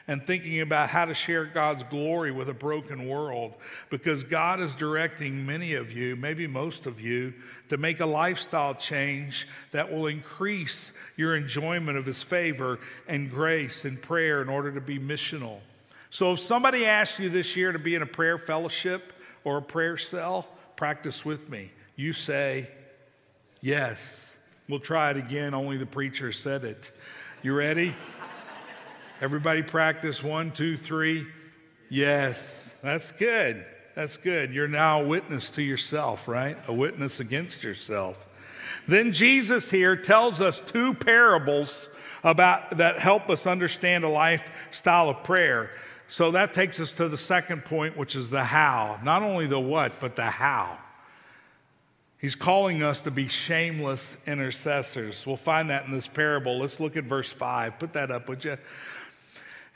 and 0.08 0.26
thinking 0.26 0.60
about 0.60 0.88
how 0.88 1.04
to 1.04 1.14
share 1.14 1.44
God's 1.44 1.84
glory 1.84 2.32
with 2.32 2.48
a 2.48 2.54
broken 2.54 3.06
world 3.06 3.54
because 3.90 4.24
God 4.24 4.58
is 4.58 4.74
directing 4.74 5.44
many 5.44 5.74
of 5.74 5.92
you, 5.92 6.16
maybe 6.16 6.46
most 6.46 6.86
of 6.86 7.00
you, 7.00 7.34
to 7.68 7.76
make 7.76 8.00
a 8.00 8.06
lifestyle 8.06 8.74
change 8.74 9.46
that 9.70 9.92
will 9.92 10.06
increase 10.06 10.90
your 11.16 11.36
enjoyment 11.36 11.98
of 11.98 12.06
His 12.06 12.22
favor 12.22 12.80
and 13.06 13.30
grace 13.30 13.84
and 13.84 14.00
prayer 14.00 14.40
in 14.40 14.48
order 14.48 14.72
to 14.72 14.80
be 14.80 14.98
missional. 14.98 15.58
So 16.10 16.32
if 16.32 16.40
somebody 16.40 16.86
asks 16.86 17.18
you 17.18 17.28
this 17.28 17.54
year 17.54 17.70
to 17.72 17.78
be 17.78 17.94
in 17.94 18.00
a 18.00 18.06
prayer 18.06 18.38
fellowship 18.38 19.12
or 19.44 19.58
a 19.58 19.62
prayer 19.62 19.98
cell, 19.98 20.48
practice 20.74 21.24
with 21.24 21.50
me. 21.50 21.70
You 21.96 22.14
say, 22.14 22.68
Yes. 23.60 24.24
We'll 24.68 24.80
try 24.80 25.10
it 25.10 25.16
again, 25.16 25.54
only 25.54 25.78
the 25.78 25.86
preacher 25.86 26.30
said 26.30 26.62
it. 26.64 26.92
You 27.42 27.54
ready? 27.54 27.94
Everybody 29.20 29.62
practice 29.62 30.22
one, 30.22 30.52
two, 30.52 30.76
three. 30.76 31.26
Yes, 31.88 32.70
that's 32.82 33.10
good. 33.10 33.66
That's 33.96 34.16
good. 34.16 34.52
You're 34.52 34.68
now 34.68 35.02
a 35.02 35.06
witness 35.08 35.50
to 35.50 35.62
yourself, 35.62 36.28
right? 36.28 36.56
A 36.68 36.72
witness 36.72 37.18
against 37.18 37.64
yourself. 37.64 38.28
Then 38.86 39.12
Jesus 39.12 39.70
here 39.70 39.96
tells 39.96 40.40
us 40.40 40.60
two 40.60 40.94
parables 40.94 41.88
about 42.22 42.76
that 42.76 43.00
help 43.00 43.28
us 43.28 43.44
understand 43.44 44.04
a 44.04 44.08
lifestyle 44.08 45.08
of 45.08 45.24
prayer. 45.24 45.70
So 46.06 46.30
that 46.30 46.54
takes 46.54 46.78
us 46.78 46.92
to 46.92 47.08
the 47.08 47.16
second 47.16 47.64
point, 47.64 47.96
which 47.96 48.14
is 48.14 48.30
the 48.30 48.44
how. 48.44 49.00
Not 49.02 49.24
only 49.24 49.48
the 49.48 49.58
what, 49.58 49.98
but 49.98 50.14
the 50.14 50.26
how. 50.26 50.78
He's 52.18 52.34
calling 52.34 52.82
us 52.82 53.02
to 53.02 53.10
be 53.10 53.28
shameless 53.28 54.16
intercessors. 54.26 55.24
We'll 55.26 55.36
find 55.36 55.70
that 55.70 55.86
in 55.86 55.92
this 55.92 56.06
parable. 56.06 56.58
Let's 56.58 56.78
look 56.80 56.96
at 56.96 57.04
verse 57.04 57.30
5. 57.30 57.78
Put 57.78 57.92
that 57.92 58.10
up, 58.10 58.28
would 58.28 58.44
you? 58.44 58.58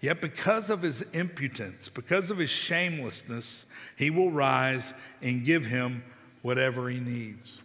Yet, 0.00 0.20
because 0.20 0.70
of 0.70 0.82
his 0.82 1.02
impudence, 1.12 1.88
because 1.90 2.30
of 2.30 2.38
his 2.38 2.50
shamelessness, 2.50 3.66
he 3.96 4.08
will 4.10 4.30
rise 4.30 4.94
and 5.20 5.44
give 5.44 5.66
him 5.66 6.02
whatever 6.40 6.88
he 6.88 7.00
needs. 7.00 7.60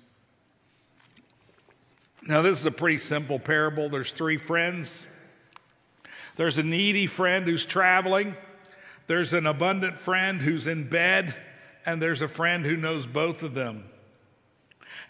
Now, 2.28 2.42
this 2.42 2.60
is 2.60 2.66
a 2.66 2.72
pretty 2.72 2.98
simple 2.98 3.40
parable. 3.40 3.88
There's 3.88 4.12
three 4.12 4.38
friends. 4.38 5.06
There's 6.36 6.58
a 6.58 6.64
needy 6.64 7.08
friend 7.08 7.46
who's 7.46 7.66
traveling, 7.66 8.36
there's 9.08 9.34
an 9.34 9.46
abundant 9.46 9.98
friend 9.98 10.42
who's 10.42 10.68
in 10.68 10.90
bed, 10.90 11.36
and 11.86 12.02
there's 12.02 12.22
a 12.22 12.28
friend 12.28 12.66
who 12.66 12.76
knows 12.76 13.06
both 13.06 13.44
of 13.44 13.54
them. 13.54 13.86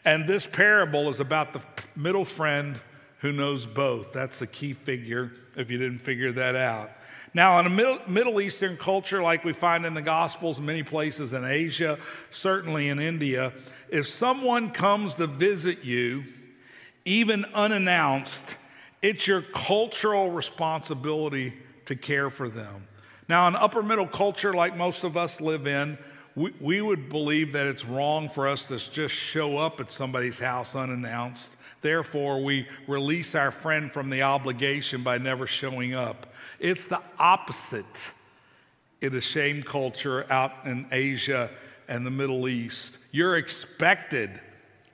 And 0.04 0.28
this 0.28 0.46
parable 0.46 1.10
is 1.10 1.20
about 1.20 1.54
the 1.54 1.62
middle 1.96 2.26
friend 2.26 2.80
who 3.20 3.32
knows 3.32 3.66
both. 3.66 4.12
That's 4.12 4.40
the 4.40 4.48
key 4.48 4.74
figure, 4.74 5.32
if 5.56 5.72
you 5.72 5.78
didn't 5.78 6.00
figure 6.00 6.32
that 6.34 6.56
out. 6.56 6.92
Now, 7.36 7.60
in 7.60 7.66
a 7.66 7.70
Middle, 8.08 8.40
Eastern 8.40 8.78
culture 8.78 9.22
like 9.22 9.44
we 9.44 9.52
find 9.52 9.86
in 9.86 9.94
the 9.94 10.02
Gospels, 10.02 10.58
many 10.58 10.84
places 10.84 11.34
in 11.34 11.44
Asia, 11.44 12.00
certainly 12.32 12.88
in 12.88 12.98
India, 12.98 13.52
if 13.90 14.08
someone 14.08 14.72
comes 14.72 15.16
to 15.16 15.28
visit 15.28 15.84
you, 15.84 16.24
even 17.04 17.44
unannounced, 17.54 18.56
it's 19.02 19.28
your 19.28 19.42
cultural 19.42 20.32
responsibility 20.32 21.54
to 21.88 21.98
care 21.98 22.30
for 22.30 22.48
them. 22.48 22.88
Now, 23.28 23.50
in 23.50 23.58
upper 23.58 23.84
middle 23.84 24.08
culture 24.08 24.54
like 24.54 24.78
most 24.78 25.04
of 25.04 25.18
us 25.18 25.42
live 25.42 25.68
in, 25.68 25.98
we, 26.38 26.54
we 26.62 26.82
would 26.82 27.10
believe 27.10 27.52
that 27.52 27.68
it's 27.68 27.84
wrong 27.84 28.30
for 28.30 28.48
us 28.48 28.64
to 28.68 28.78
just 28.78 29.14
show 29.14 29.58
up 29.58 29.82
at 29.82 29.92
somebody's 29.92 30.40
house 30.40 30.74
unannounced. 30.74 31.50
Therefore, 31.86 32.44
we 32.44 32.68
release 32.88 33.36
our 33.36 33.52
friend 33.52 33.94
from 33.94 34.10
the 34.10 34.24
obligation 34.24 35.04
by 35.04 35.20
never 35.20 35.46
showing 35.46 35.94
up. 35.94 36.26
It's 36.60 36.84
the 36.86 37.00
opposite 37.20 37.86
in 39.02 39.14
the 39.14 39.22
shame 39.22 39.62
culture 39.62 40.26
out 40.32 40.66
in 40.66 40.88
Asia 40.92 41.52
and 41.88 42.04
the 42.04 42.10
Middle 42.10 42.48
East. 42.50 42.98
You're 43.12 43.38
expected 43.38 44.42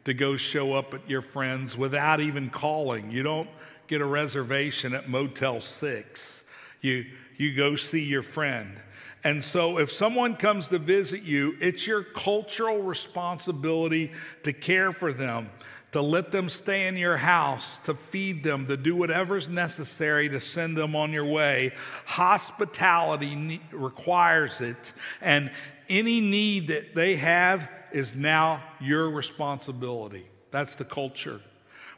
to 0.03 0.13
go 0.13 0.35
show 0.35 0.73
up 0.73 0.93
at 0.93 1.09
your 1.09 1.21
friends 1.21 1.77
without 1.77 2.19
even 2.19 2.49
calling. 2.49 3.09
You 3.09 3.23
don't 3.23 3.49
get 3.87 4.01
a 4.01 4.05
reservation 4.05 4.93
at 4.93 5.07
Motel 5.07 5.61
6. 5.61 6.43
You, 6.81 7.05
you 7.37 7.55
go 7.55 7.77
see 7.77 8.03
your 8.03 8.21
friend. 8.21 8.81
And 9.23 9.41
so, 9.41 9.77
if 9.77 9.93
someone 9.93 10.35
comes 10.35 10.67
to 10.67 10.77
visit 10.77 11.21
you, 11.23 11.55
it's 11.61 11.87
your 11.87 12.03
cultural 12.03 12.81
responsibility 12.81 14.11
to 14.43 14.51
care 14.51 14.91
for 14.91 15.13
them, 15.13 15.51
to 15.91 16.01
let 16.01 16.31
them 16.31 16.49
stay 16.49 16.87
in 16.87 16.95
your 16.95 17.17
house, 17.17 17.79
to 17.83 17.93
feed 17.93 18.43
them, 18.43 18.67
to 18.67 18.77
do 18.77 18.95
whatever's 18.95 19.49
necessary 19.49 20.29
to 20.29 20.39
send 20.39 20.77
them 20.77 20.95
on 20.95 21.11
your 21.11 21.25
way. 21.25 21.73
Hospitality 22.05 23.61
requires 23.71 24.61
it. 24.61 24.93
And 25.19 25.51
any 25.89 26.21
need 26.21 26.67
that 26.67 26.95
they 26.95 27.17
have 27.17 27.69
is 27.91 28.15
now 28.15 28.63
your 28.79 29.09
responsibility. 29.09 30.25
That's 30.49 30.75
the 30.75 30.85
culture. 30.85 31.41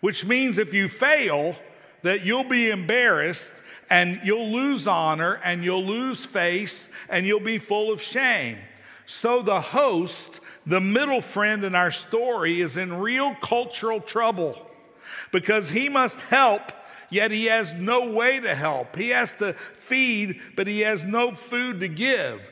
Which 0.01 0.25
means 0.25 0.57
if 0.57 0.73
you 0.73 0.89
fail, 0.89 1.55
that 2.03 2.25
you'll 2.25 2.43
be 2.43 2.69
embarrassed 2.69 3.51
and 3.89 4.19
you'll 4.23 4.49
lose 4.49 4.87
honor 4.87 5.39
and 5.43 5.63
you'll 5.63 5.83
lose 5.83 6.23
face 6.23 6.87
and 7.09 7.25
you'll 7.25 7.39
be 7.39 7.57
full 7.57 7.91
of 7.91 8.01
shame. 8.01 8.57
So 9.05 9.41
the 9.41 9.59
host, 9.59 10.39
the 10.65 10.81
middle 10.81 11.21
friend 11.21 11.63
in 11.63 11.75
our 11.75 11.91
story, 11.91 12.61
is 12.61 12.77
in 12.77 12.99
real 12.99 13.35
cultural 13.35 13.99
trouble 13.99 14.69
because 15.31 15.69
he 15.69 15.89
must 15.89 16.19
help, 16.21 16.71
yet 17.09 17.31
he 17.31 17.45
has 17.45 17.73
no 17.73 18.11
way 18.11 18.39
to 18.39 18.55
help. 18.55 18.95
He 18.95 19.09
has 19.09 19.33
to 19.33 19.53
feed, 19.79 20.39
but 20.55 20.67
he 20.67 20.81
has 20.81 21.03
no 21.03 21.33
food 21.33 21.79
to 21.81 21.87
give. 21.87 22.49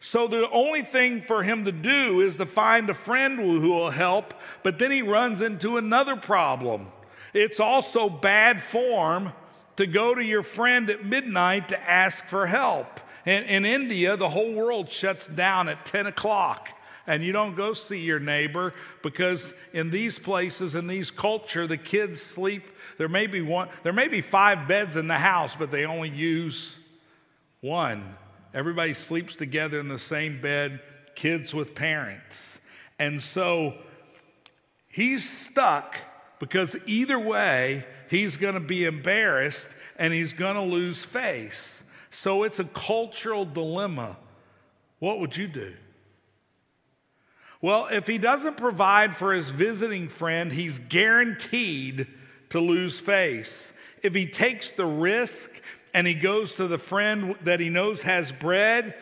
So 0.00 0.26
the 0.26 0.50
only 0.50 0.82
thing 0.82 1.22
for 1.22 1.42
him 1.42 1.64
to 1.64 1.72
do 1.72 2.20
is 2.20 2.36
to 2.36 2.46
find 2.46 2.90
a 2.90 2.94
friend 2.94 3.38
who 3.38 3.70
will 3.70 3.90
help, 3.90 4.34
but 4.62 4.78
then 4.78 4.90
he 4.90 5.00
runs 5.00 5.40
into 5.40 5.76
another 5.76 6.16
problem. 6.16 6.88
It's 7.32 7.58
also 7.58 8.10
bad 8.10 8.62
form 8.62 9.32
to 9.76 9.86
go 9.86 10.14
to 10.14 10.22
your 10.22 10.42
friend 10.42 10.90
at 10.90 11.04
midnight 11.04 11.68
to 11.68 11.90
ask 11.90 12.24
for 12.26 12.46
help. 12.46 13.00
In, 13.24 13.44
in 13.44 13.64
India, 13.64 14.16
the 14.16 14.28
whole 14.28 14.52
world 14.52 14.90
shuts 14.90 15.26
down 15.26 15.68
at 15.68 15.86
10 15.86 16.06
o'clock 16.06 16.68
and 17.06 17.22
you 17.22 17.32
don't 17.32 17.54
go 17.54 17.72
see 17.72 17.98
your 17.98 18.20
neighbor 18.20 18.72
because 19.02 19.52
in 19.72 19.90
these 19.90 20.18
places 20.18 20.74
in 20.74 20.86
these 20.86 21.10
culture 21.10 21.66
the 21.66 21.76
kids 21.76 22.22
sleep 22.22 22.64
there 22.98 23.08
may 23.08 23.26
be 23.26 23.40
one 23.40 23.68
there 23.82 23.92
may 23.92 24.08
be 24.08 24.20
five 24.20 24.66
beds 24.66 24.96
in 24.96 25.08
the 25.08 25.18
house 25.18 25.54
but 25.54 25.70
they 25.70 25.84
only 25.84 26.10
use 26.10 26.78
one 27.60 28.14
Everybody 28.54 28.94
sleeps 28.94 29.34
together 29.34 29.80
in 29.80 29.88
the 29.88 29.98
same 29.98 30.40
bed, 30.40 30.80
kids 31.16 31.52
with 31.52 31.74
parents. 31.74 32.38
And 33.00 33.20
so 33.20 33.74
he's 34.88 35.28
stuck 35.46 35.98
because 36.38 36.76
either 36.86 37.18
way, 37.18 37.84
he's 38.08 38.36
going 38.36 38.54
to 38.54 38.60
be 38.60 38.84
embarrassed 38.84 39.66
and 39.96 40.14
he's 40.14 40.32
going 40.32 40.54
to 40.54 40.62
lose 40.62 41.02
face. 41.02 41.82
So 42.12 42.44
it's 42.44 42.60
a 42.60 42.64
cultural 42.64 43.44
dilemma. 43.44 44.18
What 45.00 45.18
would 45.18 45.36
you 45.36 45.48
do? 45.48 45.74
Well, 47.64 47.88
if 47.90 48.06
he 48.06 48.18
doesn't 48.18 48.58
provide 48.58 49.16
for 49.16 49.32
his 49.32 49.48
visiting 49.48 50.10
friend, 50.10 50.52
he's 50.52 50.78
guaranteed 50.78 52.06
to 52.50 52.60
lose 52.60 52.98
face. 52.98 53.72
If 54.02 54.14
he 54.14 54.26
takes 54.26 54.72
the 54.72 54.84
risk 54.84 55.50
and 55.94 56.06
he 56.06 56.12
goes 56.12 56.56
to 56.56 56.68
the 56.68 56.76
friend 56.76 57.36
that 57.44 57.60
he 57.60 57.70
knows 57.70 58.02
has 58.02 58.32
bread, 58.32 58.94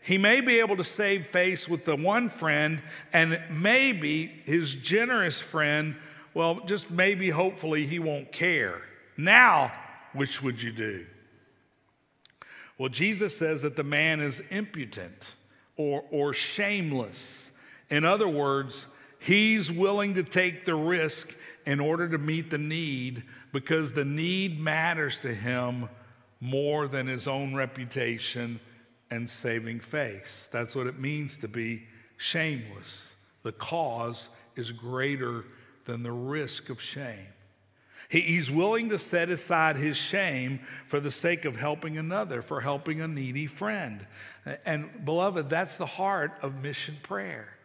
he 0.00 0.16
may 0.16 0.40
be 0.40 0.58
able 0.58 0.78
to 0.78 0.84
save 0.84 1.26
face 1.26 1.68
with 1.68 1.84
the 1.84 1.96
one 1.96 2.30
friend, 2.30 2.80
and 3.12 3.42
maybe 3.50 4.40
his 4.46 4.74
generous 4.74 5.38
friend, 5.38 5.94
well, 6.32 6.60
just 6.64 6.90
maybe, 6.90 7.28
hopefully, 7.28 7.86
he 7.86 7.98
won't 7.98 8.32
care. 8.32 8.80
Now, 9.18 9.70
which 10.14 10.42
would 10.42 10.62
you 10.62 10.72
do? 10.72 11.04
Well, 12.78 12.88
Jesus 12.88 13.36
says 13.36 13.60
that 13.60 13.76
the 13.76 13.84
man 13.84 14.20
is 14.20 14.40
impudent 14.48 15.34
or, 15.76 16.04
or 16.10 16.32
shameless. 16.32 17.47
In 17.90 18.04
other 18.04 18.28
words, 18.28 18.86
he's 19.18 19.70
willing 19.70 20.14
to 20.14 20.22
take 20.22 20.64
the 20.64 20.74
risk 20.74 21.34
in 21.66 21.80
order 21.80 22.08
to 22.08 22.18
meet 22.18 22.50
the 22.50 22.58
need 22.58 23.24
because 23.52 23.92
the 23.92 24.04
need 24.04 24.60
matters 24.60 25.18
to 25.18 25.34
him 25.34 25.88
more 26.40 26.86
than 26.86 27.06
his 27.06 27.26
own 27.26 27.54
reputation 27.54 28.60
and 29.10 29.28
saving 29.28 29.80
face. 29.80 30.48
That's 30.50 30.74
what 30.74 30.86
it 30.86 30.98
means 30.98 31.38
to 31.38 31.48
be 31.48 31.84
shameless. 32.16 33.14
The 33.42 33.52
cause 33.52 34.28
is 34.56 34.72
greater 34.72 35.44
than 35.84 36.02
the 36.02 36.12
risk 36.12 36.68
of 36.68 36.80
shame. 36.80 37.26
he's 38.10 38.50
willing 38.50 38.88
to 38.88 38.98
set 38.98 39.28
aside 39.28 39.76
his 39.76 39.96
shame 39.96 40.60
for 40.86 41.00
the 41.00 41.10
sake 41.10 41.44
of 41.44 41.56
helping 41.56 41.98
another, 41.98 42.40
for 42.40 42.60
helping 42.60 43.00
a 43.00 43.08
needy 43.08 43.46
friend. 43.46 44.06
And 44.64 45.04
beloved, 45.04 45.50
that's 45.50 45.76
the 45.76 45.86
heart 45.86 46.32
of 46.42 46.62
mission 46.62 46.96
prayer. 47.02 47.57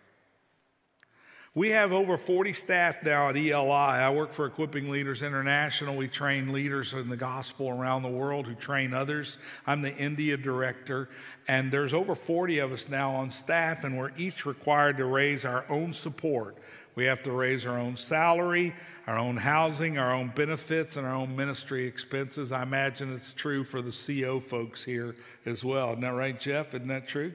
We 1.56 1.70
have 1.70 1.92
over 1.92 2.18
40 2.18 2.52
staff 2.54 3.04
now 3.04 3.30
at 3.30 3.38
ELI. 3.38 3.70
I 3.70 4.10
work 4.10 4.34
for 4.34 4.48
Equipping 4.48 4.90
Leaders 4.90 5.22
International. 5.22 5.96
We 5.96 6.08
train 6.08 6.52
leaders 6.52 6.94
in 6.94 7.10
the 7.10 7.16
gospel 7.16 7.70
around 7.70 8.02
the 8.02 8.10
world 8.10 8.48
who 8.48 8.56
train 8.56 8.92
others. 8.92 9.38
I'm 9.68 9.84
the 9.84 9.96
India 9.96 10.36
director, 10.36 11.10
and 11.48 11.72
there's 11.72 11.94
over 11.94 12.16
40 12.16 12.58
of 12.58 12.72
us 12.72 12.90
now 12.90 13.12
on 13.12 13.30
staff, 13.30 13.84
and 13.84 14.00
we're 14.00 14.10
each 14.18 14.48
required 14.48 14.98
to 14.98 15.06
raise 15.06 15.46
our 15.46 15.64
own 15.70 15.94
support. 15.94 16.58
We 16.96 17.06
have 17.06 17.22
to 17.22 17.32
raise 17.32 17.68
our 17.68 17.78
own 17.78 17.98
salary, 17.98 18.74
our 19.06 19.20
own 19.20 19.38
housing, 19.38 20.00
our 20.00 20.12
own 20.12 20.32
benefits, 20.34 20.98
and 20.98 21.06
our 21.06 21.14
own 21.14 21.36
ministry 21.36 21.86
expenses. 21.86 22.52
I 22.52 22.64
imagine 22.64 23.14
it's 23.14 23.32
true 23.32 23.64
for 23.64 23.84
the 23.84 23.92
CO 23.92 24.40
folks 24.40 24.84
here 24.84 25.16
as 25.46 25.64
well. 25.64 25.90
Isn't 25.90 26.02
that 26.02 26.16
right, 26.16 26.40
Jeff? 26.40 26.74
Isn't 26.74 26.88
that 26.88 27.08
true? 27.08 27.32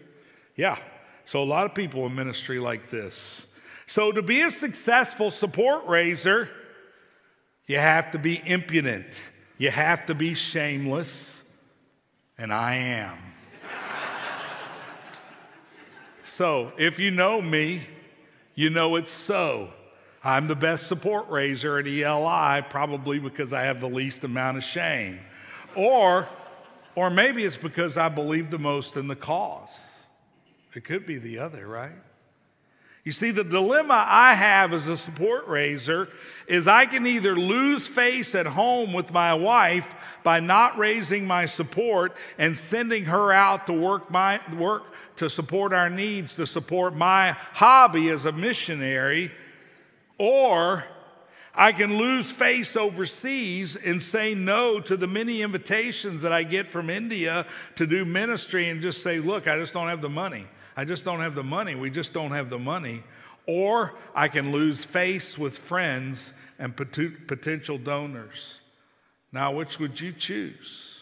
Yeah. 0.56 0.76
So 1.24 1.40
a 1.40 1.44
lot 1.44 1.66
of 1.66 1.74
people 1.74 2.04
in 2.06 2.16
ministry 2.16 2.58
like 2.58 2.90
this. 2.90 3.42
So, 3.88 4.12
to 4.12 4.20
be 4.20 4.42
a 4.42 4.50
successful 4.50 5.30
support 5.30 5.86
raiser, 5.86 6.50
you 7.66 7.78
have 7.78 8.10
to 8.10 8.18
be 8.18 8.38
impudent, 8.44 9.22
you 9.56 9.70
have 9.70 10.04
to 10.06 10.14
be 10.14 10.34
shameless, 10.34 11.40
and 12.36 12.52
I 12.52 12.74
am. 12.74 13.16
so, 16.22 16.72
if 16.76 16.98
you 16.98 17.10
know 17.10 17.40
me, 17.40 17.80
you 18.54 18.68
know 18.68 18.96
it's 18.96 19.10
so. 19.10 19.72
I'm 20.22 20.48
the 20.48 20.56
best 20.56 20.86
support 20.86 21.30
raiser 21.30 21.78
at 21.78 21.86
ELI, 21.86 22.66
probably 22.68 23.18
because 23.18 23.54
I 23.54 23.62
have 23.62 23.80
the 23.80 23.88
least 23.88 24.22
amount 24.22 24.58
of 24.58 24.64
shame. 24.64 25.18
Or, 25.74 26.28
or 26.94 27.08
maybe 27.08 27.42
it's 27.42 27.56
because 27.56 27.96
I 27.96 28.10
believe 28.10 28.50
the 28.50 28.58
most 28.58 28.98
in 28.98 29.08
the 29.08 29.16
cause. 29.16 29.80
It 30.74 30.84
could 30.84 31.06
be 31.06 31.16
the 31.16 31.38
other, 31.38 31.66
right? 31.66 31.96
You 33.08 33.12
see, 33.12 33.30
the 33.30 33.42
dilemma 33.42 34.04
I 34.06 34.34
have 34.34 34.74
as 34.74 34.86
a 34.86 34.94
support 34.98 35.46
raiser 35.48 36.10
is 36.46 36.68
I 36.68 36.84
can 36.84 37.06
either 37.06 37.34
lose 37.34 37.86
face 37.86 38.34
at 38.34 38.44
home 38.44 38.92
with 38.92 39.14
my 39.14 39.32
wife 39.32 39.94
by 40.22 40.40
not 40.40 40.76
raising 40.76 41.26
my 41.26 41.46
support 41.46 42.14
and 42.36 42.58
sending 42.58 43.06
her 43.06 43.32
out 43.32 43.66
to 43.68 43.72
work 43.72 44.10
my 44.10 44.40
work 44.54 44.82
to 45.16 45.30
support 45.30 45.72
our 45.72 45.88
needs, 45.88 46.34
to 46.34 46.46
support 46.46 46.94
my 46.94 47.34
hobby 47.54 48.10
as 48.10 48.26
a 48.26 48.32
missionary, 48.32 49.32
or 50.18 50.84
I 51.54 51.72
can 51.72 51.96
lose 51.96 52.30
face 52.30 52.76
overseas 52.76 53.74
and 53.74 54.02
say 54.02 54.34
no 54.34 54.80
to 54.80 54.98
the 54.98 55.08
many 55.08 55.40
invitations 55.40 56.20
that 56.20 56.32
I 56.34 56.42
get 56.42 56.70
from 56.70 56.90
India 56.90 57.46
to 57.76 57.86
do 57.86 58.04
ministry 58.04 58.68
and 58.68 58.82
just 58.82 59.02
say, 59.02 59.18
look, 59.18 59.48
I 59.48 59.56
just 59.56 59.72
don't 59.72 59.88
have 59.88 60.02
the 60.02 60.10
money. 60.10 60.46
I 60.78 60.84
just 60.84 61.04
don't 61.04 61.18
have 61.18 61.34
the 61.34 61.42
money. 61.42 61.74
We 61.74 61.90
just 61.90 62.12
don't 62.12 62.30
have 62.30 62.50
the 62.50 62.58
money. 62.58 63.02
Or 63.46 63.94
I 64.14 64.28
can 64.28 64.52
lose 64.52 64.84
face 64.84 65.36
with 65.36 65.58
friends 65.58 66.32
and 66.56 66.76
potential 66.76 67.78
donors. 67.78 68.60
Now, 69.32 69.50
which 69.50 69.80
would 69.80 70.00
you 70.00 70.12
choose? 70.12 71.00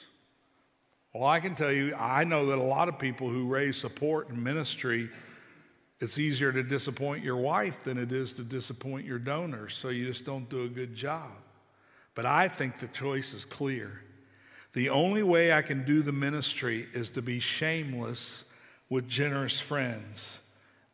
Well, 1.12 1.24
I 1.24 1.40
can 1.40 1.54
tell 1.54 1.70
you, 1.70 1.94
I 1.94 2.24
know 2.24 2.46
that 2.46 2.56
a 2.56 2.62
lot 2.62 2.88
of 2.88 2.98
people 2.98 3.28
who 3.28 3.48
raise 3.48 3.76
support 3.76 4.30
in 4.30 4.42
ministry, 4.42 5.10
it's 6.00 6.16
easier 6.16 6.52
to 6.52 6.62
disappoint 6.62 7.22
your 7.22 7.36
wife 7.36 7.84
than 7.84 7.98
it 7.98 8.12
is 8.12 8.32
to 8.32 8.44
disappoint 8.44 9.04
your 9.04 9.18
donors, 9.18 9.74
so 9.74 9.90
you 9.90 10.06
just 10.06 10.24
don't 10.24 10.48
do 10.48 10.64
a 10.64 10.68
good 10.68 10.94
job. 10.94 11.32
But 12.14 12.24
I 12.24 12.48
think 12.48 12.78
the 12.78 12.88
choice 12.88 13.34
is 13.34 13.44
clear. 13.44 14.00
The 14.72 14.88
only 14.88 15.22
way 15.22 15.52
I 15.52 15.60
can 15.60 15.84
do 15.84 16.00
the 16.00 16.12
ministry 16.12 16.88
is 16.94 17.10
to 17.10 17.20
be 17.20 17.40
shameless 17.40 18.44
with 18.88 19.08
generous 19.08 19.58
friends 19.58 20.38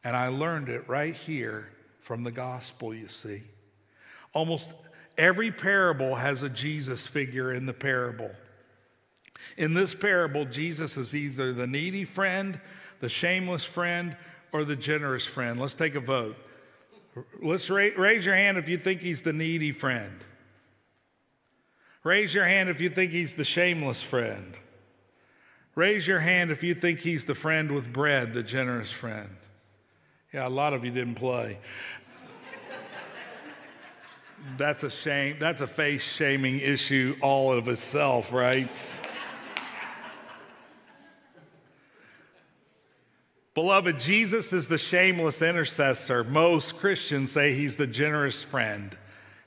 And 0.04 0.16
I 0.16 0.28
learned 0.28 0.68
it 0.68 0.88
right 0.88 1.14
here 1.14 1.68
from 2.00 2.24
the 2.24 2.32
gospel, 2.32 2.92
you 2.92 3.08
see. 3.08 3.42
Almost 4.32 4.72
every 5.16 5.52
parable 5.52 6.16
has 6.16 6.42
a 6.42 6.48
Jesus 6.48 7.06
figure 7.06 7.52
in 7.52 7.66
the 7.66 7.72
parable. 7.72 8.30
In 9.56 9.74
this 9.74 9.94
parable, 9.94 10.44
Jesus 10.44 10.96
is 10.96 11.14
either 11.14 11.52
the 11.52 11.66
needy 11.66 12.04
friend, 12.04 12.60
the 13.00 13.08
shameless 13.08 13.64
friend, 13.64 14.16
or 14.52 14.64
the 14.64 14.76
generous 14.76 15.26
friend. 15.26 15.60
Let's 15.60 15.74
take 15.74 15.94
a 15.94 16.00
vote. 16.00 16.36
Let's 17.40 17.68
ra- 17.70 17.90
raise 17.96 18.24
your 18.24 18.34
hand 18.34 18.58
if 18.58 18.68
you 18.68 18.78
think 18.78 19.02
he's 19.02 19.22
the 19.22 19.32
needy 19.32 19.72
friend. 19.72 20.24
Raise 22.04 22.34
your 22.34 22.44
hand 22.44 22.68
if 22.68 22.80
you 22.80 22.90
think 22.90 23.12
he's 23.12 23.34
the 23.34 23.44
shameless 23.44 24.02
friend. 24.02 24.54
Raise 25.74 26.06
your 26.06 26.20
hand 26.20 26.50
if 26.50 26.62
you 26.62 26.74
think 26.74 27.00
he's 27.00 27.24
the 27.24 27.34
friend 27.34 27.72
with 27.72 27.92
bread, 27.92 28.34
the 28.34 28.42
generous 28.42 28.90
friend. 28.90 29.30
Yeah, 30.32 30.46
a 30.46 30.50
lot 30.50 30.74
of 30.74 30.84
you 30.84 30.90
didn't 30.90 31.14
play. 31.14 31.58
That's 34.56 34.82
a 34.82 34.90
shame. 34.90 35.36
That's 35.38 35.60
a 35.60 35.66
face 35.66 36.02
shaming 36.02 36.58
issue 36.58 37.16
all 37.20 37.52
of 37.52 37.68
itself, 37.68 38.32
right? 38.32 38.84
Beloved, 43.54 44.00
Jesus 44.00 44.52
is 44.52 44.68
the 44.68 44.78
shameless 44.78 45.42
intercessor. 45.42 46.24
Most 46.24 46.78
Christians 46.78 47.32
say 47.32 47.54
he's 47.54 47.76
the 47.76 47.86
generous 47.86 48.42
friend. 48.42 48.96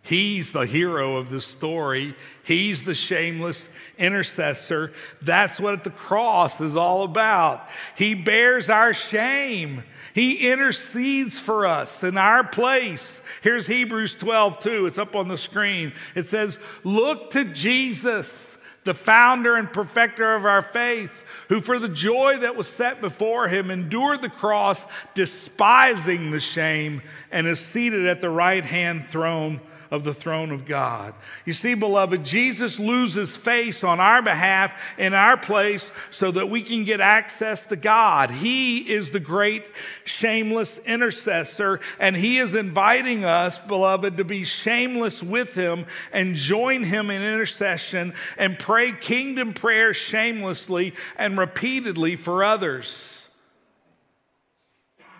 He's 0.05 0.51
the 0.51 0.67
hero 0.67 1.15
of 1.15 1.31
the 1.31 1.41
story. 1.41 2.15
He's 2.43 2.83
the 2.83 2.93
shameless 2.93 3.67
intercessor. 3.97 4.93
That's 5.19 5.59
what 5.59 5.83
the 5.83 5.89
cross 5.89 6.61
is 6.61 6.75
all 6.75 7.05
about. 7.05 7.67
He 7.97 8.13
bears 8.13 8.69
our 8.69 8.93
shame. 8.93 9.83
He 10.13 10.51
intercedes 10.51 11.39
for 11.39 11.65
us 11.65 12.03
in 12.03 12.19
our 12.19 12.43
place. 12.43 13.19
Here's 13.41 13.65
Hebrews 13.65 14.13
12, 14.13 14.59
2. 14.59 14.85
It's 14.85 14.99
up 14.99 15.15
on 15.15 15.27
the 15.27 15.39
screen. 15.39 15.91
It 16.13 16.27
says, 16.27 16.59
Look 16.83 17.31
to 17.31 17.43
Jesus, 17.43 18.57
the 18.83 18.93
founder 18.93 19.55
and 19.55 19.73
perfecter 19.73 20.35
of 20.35 20.45
our 20.45 20.61
faith 20.61 21.23
who 21.49 21.61
for 21.61 21.79
the 21.79 21.89
joy 21.89 22.37
that 22.37 22.55
was 22.55 22.67
set 22.67 23.01
before 23.01 23.47
him 23.47 23.71
endured 23.71 24.21
the 24.21 24.29
cross, 24.29 24.85
despising 25.15 26.29
the 26.29 26.39
shame, 26.39 27.01
and 27.31 27.47
is 27.47 27.59
seated 27.59 28.05
at 28.05 28.21
the 28.21 28.29
right 28.29 28.63
hand 28.63 29.07
throne 29.09 29.59
of 29.91 30.03
the 30.03 30.13
throne 30.13 30.51
of 30.51 30.65
God. 30.65 31.13
You 31.45 31.53
see, 31.53 31.73
beloved, 31.73 32.23
Jesus 32.23 32.79
loses 32.79 33.35
face 33.35 33.83
on 33.83 33.99
our 33.99 34.21
behalf 34.21 34.71
in 34.97 35.13
our 35.13 35.37
place 35.37 35.89
so 36.11 36.31
that 36.31 36.49
we 36.49 36.61
can 36.61 36.83
get 36.83 37.01
access 37.01 37.63
to 37.65 37.75
God. 37.75 38.31
He 38.31 38.79
is 38.91 39.11
the 39.11 39.19
great 39.19 39.65
shameless 40.03 40.79
intercessor, 40.85 41.79
and 41.99 42.15
He 42.15 42.37
is 42.37 42.55
inviting 42.55 43.25
us, 43.25 43.57
beloved, 43.57 44.17
to 44.17 44.23
be 44.23 44.43
shameless 44.43 45.21
with 45.21 45.55
Him 45.55 45.85
and 46.11 46.35
join 46.35 46.83
Him 46.83 47.09
in 47.09 47.21
intercession 47.21 48.13
and 48.37 48.57
pray 48.59 48.91
kingdom 48.91 49.53
prayer 49.53 49.93
shamelessly 49.93 50.93
and 51.17 51.37
repeatedly 51.37 52.15
for 52.15 52.43
others 52.43 53.15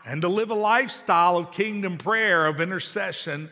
and 0.06 0.21
to 0.21 0.28
live 0.28 0.51
a 0.51 0.56
lifestyle 0.56 1.36
of 1.38 1.51
kingdom 1.51 1.97
prayer, 1.97 2.45
of 2.45 2.62
intercession, 2.62 3.49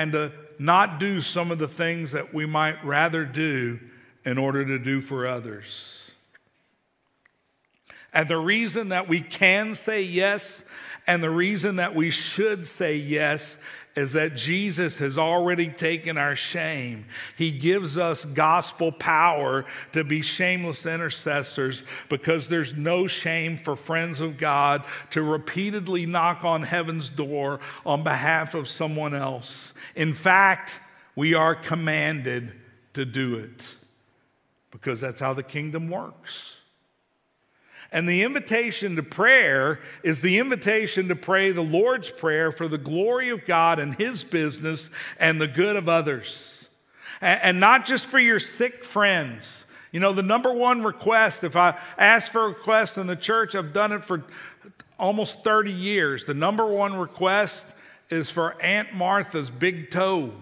and 0.00 0.12
to 0.12 0.32
not 0.58 0.98
do 0.98 1.20
some 1.20 1.50
of 1.50 1.58
the 1.58 1.68
things 1.68 2.12
that 2.12 2.32
we 2.32 2.46
might 2.46 2.82
rather 2.82 3.26
do 3.26 3.78
in 4.24 4.38
order 4.38 4.64
to 4.64 4.78
do 4.78 4.98
for 4.98 5.26
others. 5.26 6.10
And 8.14 8.26
the 8.26 8.38
reason 8.38 8.88
that 8.88 9.08
we 9.08 9.20
can 9.20 9.74
say 9.74 10.00
yes 10.00 10.64
and 11.06 11.22
the 11.22 11.28
reason 11.28 11.76
that 11.76 11.94
we 11.94 12.08
should 12.08 12.66
say 12.66 12.96
yes 12.96 13.58
is 13.96 14.12
that 14.12 14.36
Jesus 14.36 14.96
has 14.96 15.18
already 15.18 15.68
taken 15.68 16.16
our 16.16 16.36
shame. 16.36 17.06
He 17.36 17.50
gives 17.50 17.98
us 17.98 18.24
gospel 18.24 18.92
power 18.92 19.64
to 19.92 20.04
be 20.04 20.22
shameless 20.22 20.86
intercessors 20.86 21.84
because 22.08 22.48
there's 22.48 22.76
no 22.76 23.06
shame 23.06 23.56
for 23.56 23.74
friends 23.74 24.20
of 24.20 24.38
God 24.38 24.84
to 25.10 25.22
repeatedly 25.22 26.06
knock 26.06 26.44
on 26.44 26.62
heaven's 26.62 27.10
door 27.10 27.60
on 27.84 28.04
behalf 28.04 28.54
of 28.54 28.68
someone 28.68 29.14
else. 29.14 29.72
In 29.96 30.14
fact, 30.14 30.78
we 31.16 31.34
are 31.34 31.54
commanded 31.54 32.52
to 32.94 33.04
do 33.04 33.36
it 33.36 33.66
because 34.70 35.00
that's 35.00 35.20
how 35.20 35.32
the 35.32 35.42
kingdom 35.42 35.90
works. 35.90 36.59
And 37.92 38.08
the 38.08 38.22
invitation 38.22 38.96
to 38.96 39.02
prayer 39.02 39.80
is 40.02 40.20
the 40.20 40.38
invitation 40.38 41.08
to 41.08 41.16
pray 41.16 41.50
the 41.50 41.60
Lord's 41.62 42.10
Prayer 42.10 42.52
for 42.52 42.68
the 42.68 42.78
glory 42.78 43.30
of 43.30 43.44
God 43.44 43.78
and 43.80 43.94
His 43.96 44.22
business 44.22 44.90
and 45.18 45.40
the 45.40 45.48
good 45.48 45.76
of 45.76 45.88
others. 45.88 46.68
And 47.20 47.58
not 47.58 47.84
just 47.84 48.06
for 48.06 48.18
your 48.18 48.38
sick 48.38 48.84
friends. 48.84 49.64
You 49.92 49.98
know, 49.98 50.12
the 50.12 50.22
number 50.22 50.52
one 50.52 50.84
request, 50.84 51.42
if 51.42 51.56
I 51.56 51.76
ask 51.98 52.30
for 52.30 52.44
a 52.44 52.48
request 52.48 52.96
in 52.96 53.08
the 53.08 53.16
church, 53.16 53.56
I've 53.56 53.72
done 53.72 53.92
it 53.92 54.04
for 54.04 54.24
almost 54.98 55.42
30 55.42 55.72
years. 55.72 56.24
The 56.24 56.34
number 56.34 56.64
one 56.64 56.94
request 56.94 57.66
is 58.08 58.30
for 58.30 58.60
Aunt 58.62 58.94
Martha's 58.94 59.50
big 59.50 59.90
toe, 59.90 60.32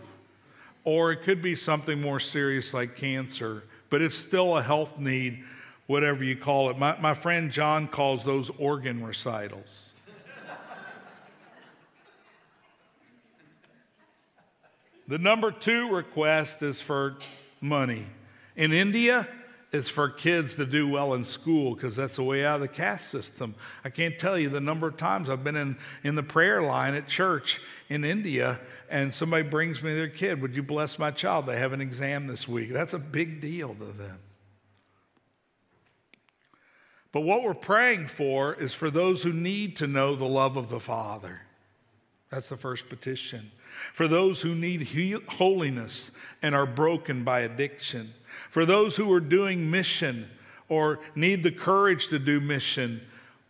or 0.85 1.13
it 1.13 1.23
could 1.23 1.41
be 1.41 1.55
something 1.55 2.01
more 2.01 2.21
serious 2.21 2.75
like 2.75 2.95
cancer, 2.95 3.65
but 3.89 4.03
it's 4.03 4.17
still 4.17 4.57
a 4.57 4.63
health 4.63 4.99
need 4.99 5.45
whatever 5.89 6.23
you 6.23 6.37
call 6.37 6.71
it. 6.71 6.79
My, 6.79 6.97
my 7.01 7.15
friend 7.15 7.51
John 7.51 7.89
calls 7.89 8.23
those 8.23 8.51
organ 8.59 9.03
recitals. 9.03 9.95
the 15.09 15.19
number 15.19 15.51
two 15.51 15.91
request 15.91 16.63
is 16.63 16.79
for 16.79 17.17
money. 17.61 18.07
In 18.55 18.73
India, 18.73 19.27
it's 19.73 19.89
for 19.89 20.11
kids 20.11 20.57
to 20.57 20.67
do 20.67 20.87
well 20.87 21.15
in 21.15 21.25
school 21.25 21.75
because 21.75 21.97
that's 21.97 22.17
the 22.17 22.23
way 22.23 22.45
out 22.45 22.57
of 22.57 22.61
the 22.61 22.69
caste 22.69 23.11
system. 23.11 23.55
I 23.83 23.89
can't 23.89 24.19
tell 24.19 24.39
you 24.39 24.51
the 24.51 24.61
number 24.61 24.89
of 24.89 24.99
times 24.99 25.31
I've 25.31 25.43
been 25.43 25.57
in, 25.57 25.79
in 26.05 26.15
the 26.17 26.23
prayer 26.23 26.61
line 26.61 26.95
at 26.95 27.09
church 27.09 27.61
in 27.89 28.05
India 28.05 28.61
and 28.91 29.13
somebody 29.13 29.43
brings 29.43 29.83
me 29.83 29.95
their 29.95 30.09
kid. 30.09 30.43
Would 30.43 30.55
you 30.55 30.63
bless 30.63 30.99
my 30.99 31.11
child? 31.11 31.47
They 31.47 31.59
have 31.59 31.73
an 31.73 31.81
exam 31.81 32.27
this 32.27 32.47
week. 32.47 32.73
That's 32.73 32.95
a 32.95 32.99
big 32.99 33.41
deal 33.41 33.75
to 33.75 33.87
them. 33.87 34.19
But 37.13 37.23
what 37.23 37.43
we're 37.43 37.55
praying 37.55 38.09
for 38.09 38.55
is 38.55 38.75
for 38.75 38.91
those 38.91 39.23
who 39.23 39.33
need 39.33 39.77
to 39.77 39.87
know 39.87 40.15
the 40.15 40.25
love 40.25 40.57
of 40.57 40.69
the 40.69 40.81
Father. 40.81 41.41
That's 42.31 42.49
the 42.49 42.57
first 42.57 42.89
petition. 42.89 43.51
For 43.95 44.07
those 44.07 44.43
who 44.43 44.55
need 44.55 44.83
holiness 45.29 46.11
and 46.43 46.55
are 46.55 46.67
broken 46.67 47.25
by 47.25 47.41
addiction. 47.41 48.13
For 48.51 48.67
those 48.67 48.97
who 48.97 49.13
are 49.13 49.21
doing 49.21 49.71
mission 49.71 50.29
or 50.69 51.01
need 51.15 51.43
the 51.43 51.51
courage 51.51 52.09
to 52.09 52.19
do 52.19 52.41
mission. 52.41 53.01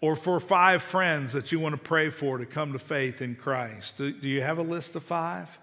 Or 0.01 0.15
for 0.15 0.39
five 0.39 0.83
friends 0.83 1.33
that 1.33 1.51
you 1.51 1.59
want 1.59 1.73
to 1.73 1.81
pray 1.81 2.11
for 2.11 2.39
to 2.39 2.47
come 2.47 2.73
to 2.73 2.79
faith 2.79 3.21
in 3.21 3.35
Christ. 3.35 3.99
Do 3.99 4.13
you 4.23 4.43
have 4.43 4.59
a 4.59 4.63
list 4.63 4.95
of 4.95 5.03
five? 5.03 5.59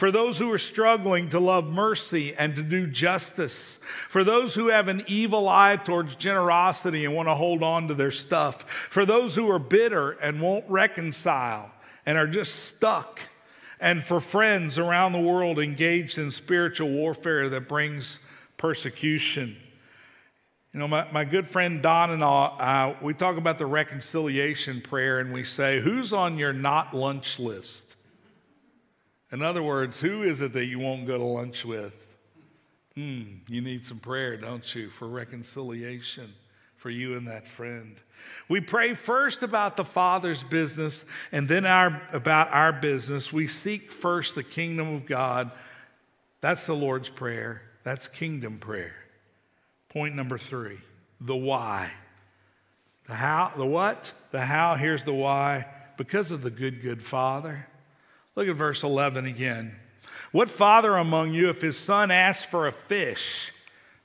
For 0.00 0.10
those 0.10 0.38
who 0.38 0.50
are 0.50 0.56
struggling 0.56 1.28
to 1.28 1.38
love 1.38 1.66
mercy 1.66 2.34
and 2.34 2.56
to 2.56 2.62
do 2.62 2.86
justice, 2.86 3.78
for 4.08 4.24
those 4.24 4.54
who 4.54 4.68
have 4.68 4.88
an 4.88 5.02
evil 5.06 5.46
eye 5.46 5.76
towards 5.76 6.14
generosity 6.14 7.04
and 7.04 7.14
want 7.14 7.28
to 7.28 7.34
hold 7.34 7.62
on 7.62 7.86
to 7.86 7.92
their 7.92 8.10
stuff, 8.10 8.62
for 8.88 9.04
those 9.04 9.34
who 9.34 9.50
are 9.50 9.58
bitter 9.58 10.12
and 10.12 10.40
won't 10.40 10.64
reconcile 10.70 11.70
and 12.06 12.16
are 12.16 12.26
just 12.26 12.54
stuck, 12.64 13.20
and 13.78 14.02
for 14.02 14.22
friends 14.22 14.78
around 14.78 15.12
the 15.12 15.20
world 15.20 15.58
engaged 15.58 16.16
in 16.16 16.30
spiritual 16.30 16.88
warfare 16.88 17.50
that 17.50 17.68
brings 17.68 18.20
persecution. 18.56 19.54
You 20.72 20.80
know, 20.80 20.88
my, 20.88 21.12
my 21.12 21.26
good 21.26 21.46
friend 21.46 21.82
Don 21.82 22.08
and 22.08 22.24
I, 22.24 22.46
uh, 22.46 22.96
we 23.02 23.12
talk 23.12 23.36
about 23.36 23.58
the 23.58 23.66
reconciliation 23.66 24.80
prayer 24.80 25.18
and 25.18 25.30
we 25.30 25.44
say, 25.44 25.78
Who's 25.80 26.14
on 26.14 26.38
your 26.38 26.54
not 26.54 26.94
lunch 26.94 27.38
list? 27.38 27.89
In 29.32 29.42
other 29.42 29.62
words, 29.62 30.00
who 30.00 30.22
is 30.22 30.40
it 30.40 30.52
that 30.54 30.66
you 30.66 30.78
won't 30.78 31.06
go 31.06 31.16
to 31.16 31.24
lunch 31.24 31.64
with? 31.64 31.94
Hmm, 32.94 33.22
you 33.48 33.60
need 33.60 33.84
some 33.84 33.98
prayer, 33.98 34.36
don't 34.36 34.74
you, 34.74 34.90
for 34.90 35.08
reconciliation 35.08 36.34
for 36.80 36.90
you 36.90 37.14
and 37.14 37.28
that 37.28 37.46
friend. 37.46 37.96
We 38.48 38.62
pray 38.62 38.94
first 38.94 39.42
about 39.42 39.76
the 39.76 39.84
Father's 39.84 40.42
business 40.42 41.04
and 41.30 41.46
then 41.46 41.66
our, 41.66 42.02
about 42.12 42.50
our 42.52 42.72
business. 42.72 43.30
We 43.30 43.46
seek 43.46 43.92
first 43.92 44.34
the 44.34 44.42
kingdom 44.42 44.94
of 44.94 45.04
God. 45.06 45.50
That's 46.40 46.64
the 46.64 46.74
Lord's 46.74 47.10
Prayer. 47.10 47.60
That's 47.84 48.08
kingdom 48.08 48.58
prayer. 48.58 48.94
Point 49.90 50.14
number 50.14 50.38
three 50.38 50.78
the 51.20 51.36
why. 51.36 51.92
The 53.06 53.14
how, 53.14 53.52
the 53.56 53.66
what? 53.66 54.12
The 54.30 54.40
how, 54.40 54.74
here's 54.76 55.04
the 55.04 55.12
why. 55.12 55.66
Because 55.98 56.30
of 56.30 56.40
the 56.40 56.50
good, 56.50 56.80
good 56.80 57.02
Father. 57.02 57.66
Look 58.36 58.48
at 58.48 58.56
verse 58.56 58.82
11 58.82 59.26
again. 59.26 59.76
What 60.32 60.50
father 60.50 60.96
among 60.96 61.34
you, 61.34 61.48
if 61.48 61.60
his 61.60 61.78
son 61.78 62.10
asks 62.10 62.44
for 62.44 62.66
a 62.66 62.72
fish, 62.72 63.52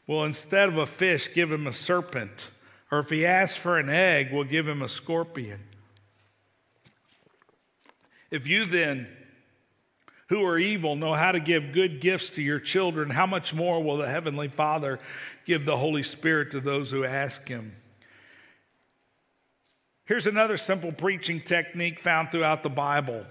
will 0.07 0.23
instead 0.23 0.69
of 0.69 0.77
a 0.77 0.85
fish 0.85 1.33
give 1.33 1.51
him 1.51 1.67
a 1.67 1.73
serpent? 1.73 2.49
Or 2.91 2.99
if 2.99 3.09
he 3.09 3.25
asks 3.25 3.57
for 3.57 3.77
an 3.77 3.89
egg, 3.89 4.31
will 4.31 4.43
give 4.43 4.67
him 4.67 4.81
a 4.81 4.89
scorpion? 4.89 5.59
If 8.31 8.47
you 8.47 8.65
then, 8.65 9.07
who 10.29 10.43
are 10.43 10.57
evil, 10.57 10.95
know 10.95 11.13
how 11.13 11.31
to 11.31 11.39
give 11.39 11.71
good 11.71 12.01
gifts 12.01 12.29
to 12.31 12.41
your 12.41 12.59
children, 12.59 13.11
how 13.11 13.27
much 13.27 13.53
more 13.53 13.83
will 13.83 13.97
the 13.97 14.09
Heavenly 14.09 14.47
Father 14.47 14.99
give 15.45 15.65
the 15.65 15.77
Holy 15.77 16.01
Spirit 16.01 16.51
to 16.51 16.59
those 16.59 16.89
who 16.89 17.05
ask 17.05 17.47
Him? 17.47 17.75
Here's 20.05 20.27
another 20.27 20.57
simple 20.57 20.91
preaching 20.91 21.41
technique 21.41 21.99
found 21.99 22.31
throughout 22.31 22.63
the 22.63 22.69
Bible 22.69 23.25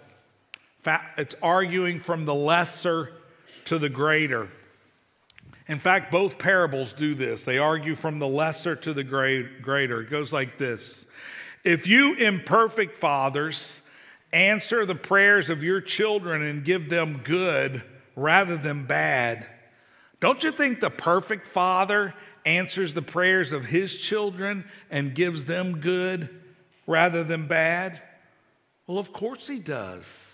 it's 1.17 1.35
arguing 1.43 2.01
from 2.01 2.25
the 2.25 2.35
lesser 2.35 3.13
to 3.67 3.79
the 3.79 3.89
greater. 3.89 4.49
In 5.67 5.79
fact, 5.79 6.13
both 6.13 6.39
parables 6.39 6.93
do 6.93 7.15
this. 7.15 7.43
They 7.43 7.59
argue 7.59 7.95
from 7.95 8.19
the 8.19 8.29
lesser 8.29 8.77
to 8.77 8.93
the 8.93 9.05
greater. 9.05 10.03
It 10.03 10.11
goes 10.11 10.33
like 10.33 10.59
this 10.59 11.07
If 11.65 11.87
you 11.87 12.15
imperfect 12.15 12.97
fathers 12.97 13.81
answer 14.33 14.85
the 14.85 14.95
prayers 14.95 15.49
of 15.49 15.63
your 15.63 15.81
children 15.81 16.43
and 16.43 16.65
give 16.65 16.91
them 16.91 17.21
good 17.25 17.83
rather 18.17 18.57
than 18.57 18.85
bad, 18.85 19.47
don't 20.21 20.43
you 20.43 20.53
think 20.53 20.81
the 20.81 20.91
perfect 20.91 21.47
father 21.47 22.15
answers 22.45 22.95
the 22.95 23.03
prayers 23.03 23.53
of 23.53 23.67
his 23.67 23.97
children 23.97 24.69
and 24.91 25.15
gives 25.15 25.47
them 25.47 25.81
good 25.81 26.29
rather 26.87 27.25
than 27.25 27.47
bad? 27.47 28.03
Well, 28.87 28.99
of 28.99 29.13
course 29.13 29.47
he 29.47 29.59
does. 29.59 30.34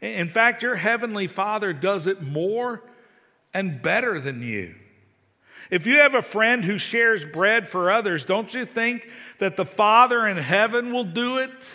In 0.00 0.28
fact, 0.28 0.62
your 0.62 0.76
heavenly 0.76 1.26
father 1.26 1.72
does 1.72 2.06
it 2.06 2.22
more 2.22 2.82
and 3.52 3.82
better 3.82 4.20
than 4.20 4.42
you. 4.42 4.74
If 5.70 5.86
you 5.86 5.98
have 5.98 6.14
a 6.14 6.22
friend 6.22 6.64
who 6.64 6.78
shares 6.78 7.24
bread 7.24 7.68
for 7.68 7.90
others, 7.90 8.24
don't 8.24 8.52
you 8.54 8.64
think 8.64 9.08
that 9.38 9.56
the 9.56 9.66
Father 9.66 10.26
in 10.26 10.38
heaven 10.38 10.92
will 10.92 11.04
do 11.04 11.38
it? 11.38 11.70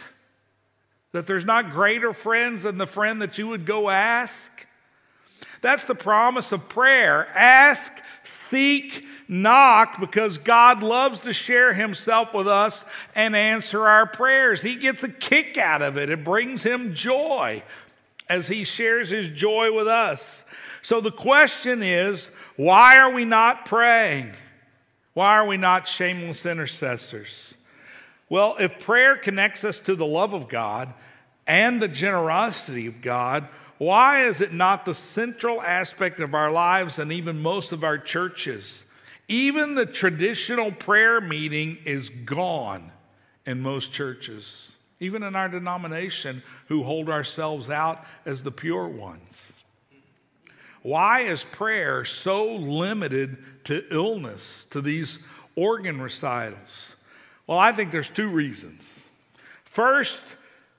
That 1.12 1.28
there's 1.28 1.46
not 1.46 1.72
greater 1.72 2.12
friends 2.12 2.64
than 2.64 2.80
the 2.80 2.88
friend 2.88 3.22
that 3.22 3.38
you 3.38 3.48
would 3.50 3.66
go 3.66 3.90
ask? 3.90 4.50
That's 5.62 5.84
the 5.84 5.96
promise 5.96 6.52
of 6.52 6.70
prayer. 6.70 7.28
Ask, 7.36 7.92
seek, 8.50 9.06
knock, 9.28 10.00
because 10.00 10.40
God 10.40 10.82
loves 10.82 11.20
to 11.22 11.34
share 11.34 11.74
Himself 11.74 12.34
with 12.34 12.48
us 12.48 12.84
and 13.16 13.36
answer 13.36 13.88
our 13.88 14.08
prayers. 14.08 14.64
He 14.64 14.76
gets 14.76 15.04
a 15.04 15.10
kick 15.10 15.58
out 15.58 15.84
of 15.84 15.98
it, 15.98 16.10
it 16.10 16.24
brings 16.24 16.64
Him 16.64 16.96
joy 16.96 17.62
as 18.34 18.48
He 18.48 18.64
shares 18.64 19.10
His 19.10 19.30
joy 19.30 19.72
with 19.72 19.88
us. 19.88 20.44
So 20.82 21.00
the 21.02 21.12
question 21.12 21.84
is 21.84 22.30
why 22.56 22.98
are 22.98 23.12
we 23.12 23.26
not 23.26 23.66
praying? 23.66 24.32
Why 25.14 25.38
are 25.38 25.46
we 25.46 25.58
not 25.58 25.88
shameless 25.88 26.46
intercessors? 26.46 27.54
Well, 28.30 28.56
if 28.60 28.80
prayer 28.80 29.16
connects 29.16 29.64
us 29.64 29.80
to 29.82 29.96
the 29.96 30.06
love 30.06 30.34
of 30.34 30.50
God 30.50 30.94
and 31.46 31.82
the 31.82 31.88
generosity 31.88 32.88
of 32.88 33.02
God, 33.02 33.48
why 33.78 34.26
is 34.26 34.42
it 34.42 34.54
not 34.54 34.86
the 34.86 34.96
central 34.96 35.62
aspect 35.62 36.20
of 36.20 36.34
our 36.34 36.52
lives 36.52 36.98
and 36.98 37.12
even 37.12 37.42
most 37.42 37.72
of 37.72 37.84
our 37.84 37.98
churches? 37.98 38.86
Even 39.28 39.76
the 39.76 39.86
traditional 39.86 40.72
prayer 40.72 41.22
meeting 41.22 41.78
is 41.86 42.10
gone 42.10 42.92
in 43.46 43.62
most 43.62 43.92
churches, 43.92 44.73
even 45.00 45.24
in 45.24 45.36
our 45.36 45.50
denomination, 45.50 46.44
who 46.68 46.84
hold 46.84 47.10
ourselves 47.10 47.70
out 47.70 48.04
as 48.26 48.44
the 48.44 48.52
pure 48.52 48.88
ones. 48.88 49.64
Why 50.82 51.22
is 51.22 51.44
prayer 51.44 52.04
so 52.06 52.56
limited 52.56 53.38
to 53.66 53.86
illness, 53.94 54.68
to 54.72 54.82
these 54.82 55.20
organ 55.56 56.02
recitals? 56.02 56.96
Well, 57.48 57.60
I 57.60 57.72
think 57.72 57.92
there's 57.92 58.10
two 58.10 58.30
reasons. 58.30 58.90
First, 59.64 60.24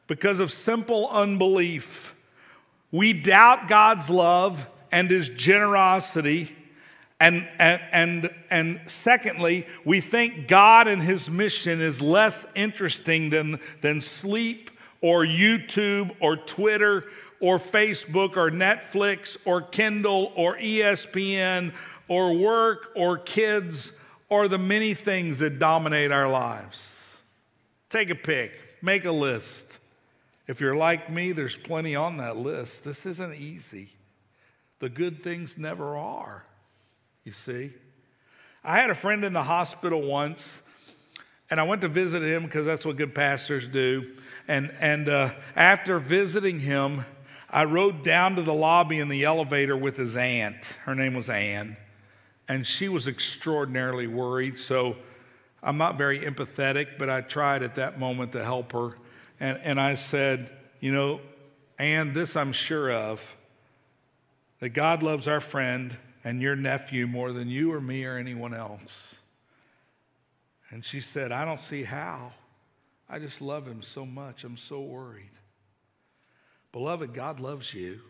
because 0.07 0.41
of 0.41 0.51
simple 0.51 1.09
unbelief. 1.09 2.15
We 2.93 3.13
doubt 3.13 3.69
God's 3.69 4.11
love 4.11 4.67
and 4.93 5.11
his 5.11 5.29
generosity. 5.29 6.55
And, 7.25 7.49
and, 7.59 7.81
and, 7.91 8.35
and 8.51 8.81
secondly, 8.87 9.67
we 9.83 10.03
think 10.03 10.47
God 10.47 10.87
and 10.87 11.03
his 11.03 11.31
mission 11.31 11.81
is 11.81 12.03
less 12.03 12.45
interesting 12.55 13.31
than, 13.31 13.61
than 13.81 14.03
sleep 14.03 14.71
or 15.01 15.25
YouTube 15.25 16.15
or 16.21 16.37
Twitter 16.37 17.05
or 17.41 17.59
Facebook 17.59 18.37
or 18.37 18.51
Netflix 18.51 19.39
or 19.47 19.63
Kindle 19.63 20.35
or 20.37 20.59
ESPN 20.59 21.73
or 22.09 22.35
work 22.35 22.91
or 22.95 23.17
kids 23.17 23.93
or 24.29 24.47
the 24.47 24.59
many 24.59 24.93
things 24.93 25.39
that 25.39 25.59
dominate 25.59 26.13
our 26.13 26.29
lives. 26.29 26.83
Take 27.89 28.11
a 28.11 28.15
pick, 28.15 28.53
make 28.83 29.07
a 29.07 29.13
list. 29.13 29.79
If 30.47 30.61
you're 30.61 30.77
like 30.77 31.11
me, 31.11 31.33
there's 31.33 31.57
plenty 31.57 31.97
on 31.97 32.19
that 32.19 32.37
list. 32.37 32.85
This 32.85 33.07
isn't 33.07 33.35
easy. 33.35 33.89
The 34.81 34.91
good 34.91 35.23
things 35.23 35.57
never 35.57 35.97
are, 35.97 36.45
you 37.25 37.33
see. 37.33 37.73
I 38.63 38.79
had 38.79 38.91
a 38.91 38.95
friend 38.95 39.25
in 39.25 39.33
the 39.33 39.43
hospital 39.43 40.03
once, 40.03 40.63
and 41.51 41.59
I 41.59 41.63
went 41.63 41.81
to 41.83 41.89
visit 41.89 42.23
him 42.23 42.45
because 42.45 42.67
that's 42.67 42.85
what 42.85 42.97
good 42.97 43.15
pastors 43.15 43.67
do. 43.67 44.15
And, 44.47 44.73
and 44.79 45.09
uh, 45.09 45.33
after 45.57 45.99
visiting 45.99 46.61
him, 46.61 47.05
I 47.49 47.65
rode 47.65 48.03
down 48.03 48.37
to 48.37 48.43
the 48.43 48.53
lobby 48.53 48.99
in 48.99 49.09
the 49.09 49.25
elevator 49.25 49.77
with 49.77 49.97
his 49.97 50.17
aunt. 50.17 50.75
Her 50.85 50.95
name 50.95 51.15
was 51.15 51.31
Anne, 51.31 51.77
and 52.49 52.67
she 52.67 52.89
was 52.89 53.09
extraordinarily 53.09 54.07
worried. 54.07 54.59
So 54.59 54.97
I'm 55.63 55.79
not 55.79 55.97
very 55.97 56.21
empathetic, 56.21 56.99
but 56.99 57.09
I 57.09 57.23
tried 57.23 57.63
at 57.63 57.77
that 57.77 57.99
moment 57.99 58.33
to 58.33 58.45
help 58.45 58.73
her. 58.73 58.99
And, 59.41 59.59
and 59.63 59.81
I 59.81 59.95
said, 59.95 60.51
You 60.81 60.93
know, 60.93 61.21
Anne, 61.79 62.13
this 62.13 62.37
I'm 62.37 62.53
sure 62.53 62.93
of 62.93 63.37
that 64.61 64.71
God 64.71 65.03
loves 65.03 65.27
our 65.27 65.41
friend 65.41 65.97
and 66.25 66.41
your 66.41 66.57
nephew 66.57 67.07
more 67.07 67.33
than 67.33 67.49
you 67.49 67.73
or 67.73 67.81
me 67.81 68.05
or 68.05 68.17
anyone 68.17 68.55
else. 68.55 69.15
And 70.71 70.85
she 70.85 71.01
said, 71.01 71.31
I 71.31 71.45
don't 71.45 71.61
see 71.61 71.85
how. 71.85 72.33
I 73.09 73.19
just 73.19 73.41
love 73.41 73.67
him 73.67 73.83
so 73.83 74.07
much. 74.07 74.43
I'm 74.43 74.57
so 74.57 74.81
worried. 74.81 75.31
Beloved, 76.73 77.15
God 77.15 77.39
loves 77.39 77.73
you. 77.73 78.01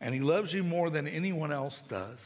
And 0.00 0.14
He 0.14 0.20
loves 0.20 0.52
you 0.52 0.64
more 0.64 0.90
than 0.90 1.06
anyone 1.06 1.52
else 1.52 1.82
does. 1.88 2.22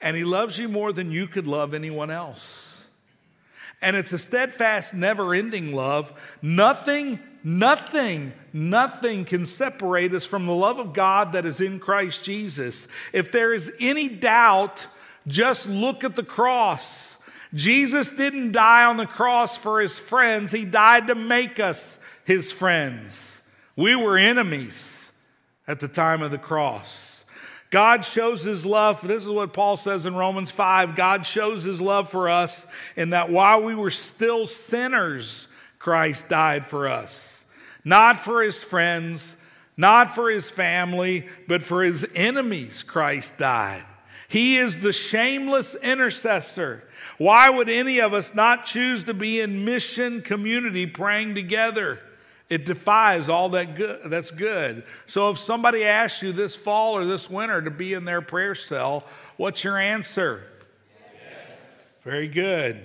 And 0.00 0.16
He 0.16 0.24
loves 0.24 0.58
you 0.58 0.68
more 0.68 0.92
than 0.92 1.12
you 1.12 1.26
could 1.26 1.46
love 1.46 1.74
anyone 1.74 2.10
else. 2.10 2.69
And 3.82 3.96
it's 3.96 4.12
a 4.12 4.18
steadfast, 4.18 4.92
never 4.92 5.34
ending 5.34 5.72
love. 5.72 6.12
Nothing, 6.42 7.18
nothing, 7.42 8.32
nothing 8.52 9.24
can 9.24 9.46
separate 9.46 10.12
us 10.12 10.26
from 10.26 10.46
the 10.46 10.54
love 10.54 10.78
of 10.78 10.92
God 10.92 11.32
that 11.32 11.46
is 11.46 11.60
in 11.60 11.80
Christ 11.80 12.22
Jesus. 12.22 12.86
If 13.12 13.32
there 13.32 13.54
is 13.54 13.72
any 13.80 14.08
doubt, 14.08 14.86
just 15.26 15.66
look 15.66 16.04
at 16.04 16.16
the 16.16 16.22
cross. 16.22 16.88
Jesus 17.54 18.10
didn't 18.10 18.52
die 18.52 18.84
on 18.84 18.96
the 18.96 19.06
cross 19.06 19.56
for 19.56 19.80
his 19.80 19.98
friends, 19.98 20.52
he 20.52 20.64
died 20.64 21.08
to 21.08 21.14
make 21.14 21.58
us 21.58 21.96
his 22.24 22.52
friends. 22.52 23.20
We 23.76 23.96
were 23.96 24.16
enemies 24.16 24.86
at 25.66 25.80
the 25.80 25.88
time 25.88 26.22
of 26.22 26.30
the 26.30 26.38
cross. 26.38 27.09
God 27.70 28.04
shows 28.04 28.42
his 28.42 28.66
love. 28.66 29.00
This 29.06 29.22
is 29.22 29.28
what 29.28 29.52
Paul 29.52 29.76
says 29.76 30.04
in 30.04 30.16
Romans 30.16 30.50
5 30.50 30.96
God 30.96 31.24
shows 31.24 31.62
his 31.62 31.80
love 31.80 32.10
for 32.10 32.28
us 32.28 32.66
in 32.96 33.10
that 33.10 33.30
while 33.30 33.62
we 33.62 33.74
were 33.74 33.90
still 33.90 34.44
sinners, 34.46 35.46
Christ 35.78 36.28
died 36.28 36.66
for 36.66 36.88
us. 36.88 37.44
Not 37.84 38.18
for 38.20 38.42
his 38.42 38.62
friends, 38.62 39.36
not 39.76 40.14
for 40.14 40.28
his 40.28 40.50
family, 40.50 41.28
but 41.48 41.62
for 41.62 41.82
his 41.82 42.06
enemies, 42.14 42.82
Christ 42.82 43.38
died. 43.38 43.86
He 44.28 44.58
is 44.58 44.78
the 44.78 44.92
shameless 44.92 45.74
intercessor. 45.76 46.84
Why 47.18 47.50
would 47.50 47.68
any 47.68 48.00
of 48.00 48.12
us 48.12 48.34
not 48.34 48.64
choose 48.64 49.04
to 49.04 49.14
be 49.14 49.40
in 49.40 49.64
mission 49.64 50.22
community 50.22 50.86
praying 50.86 51.34
together? 51.34 52.00
It 52.50 52.66
defies 52.66 53.28
all 53.28 53.48
that 53.50 53.76
good, 53.76 54.00
that's 54.06 54.32
good. 54.32 54.82
So 55.06 55.30
if 55.30 55.38
somebody 55.38 55.84
asks 55.84 56.20
you 56.20 56.32
this 56.32 56.56
fall 56.56 56.96
or 56.96 57.04
this 57.04 57.30
winter 57.30 57.62
to 57.62 57.70
be 57.70 57.94
in 57.94 58.04
their 58.04 58.20
prayer 58.20 58.56
cell, 58.56 59.04
what's 59.36 59.62
your 59.62 59.78
answer? 59.78 60.42
Very 62.02 62.26
good. 62.26 62.84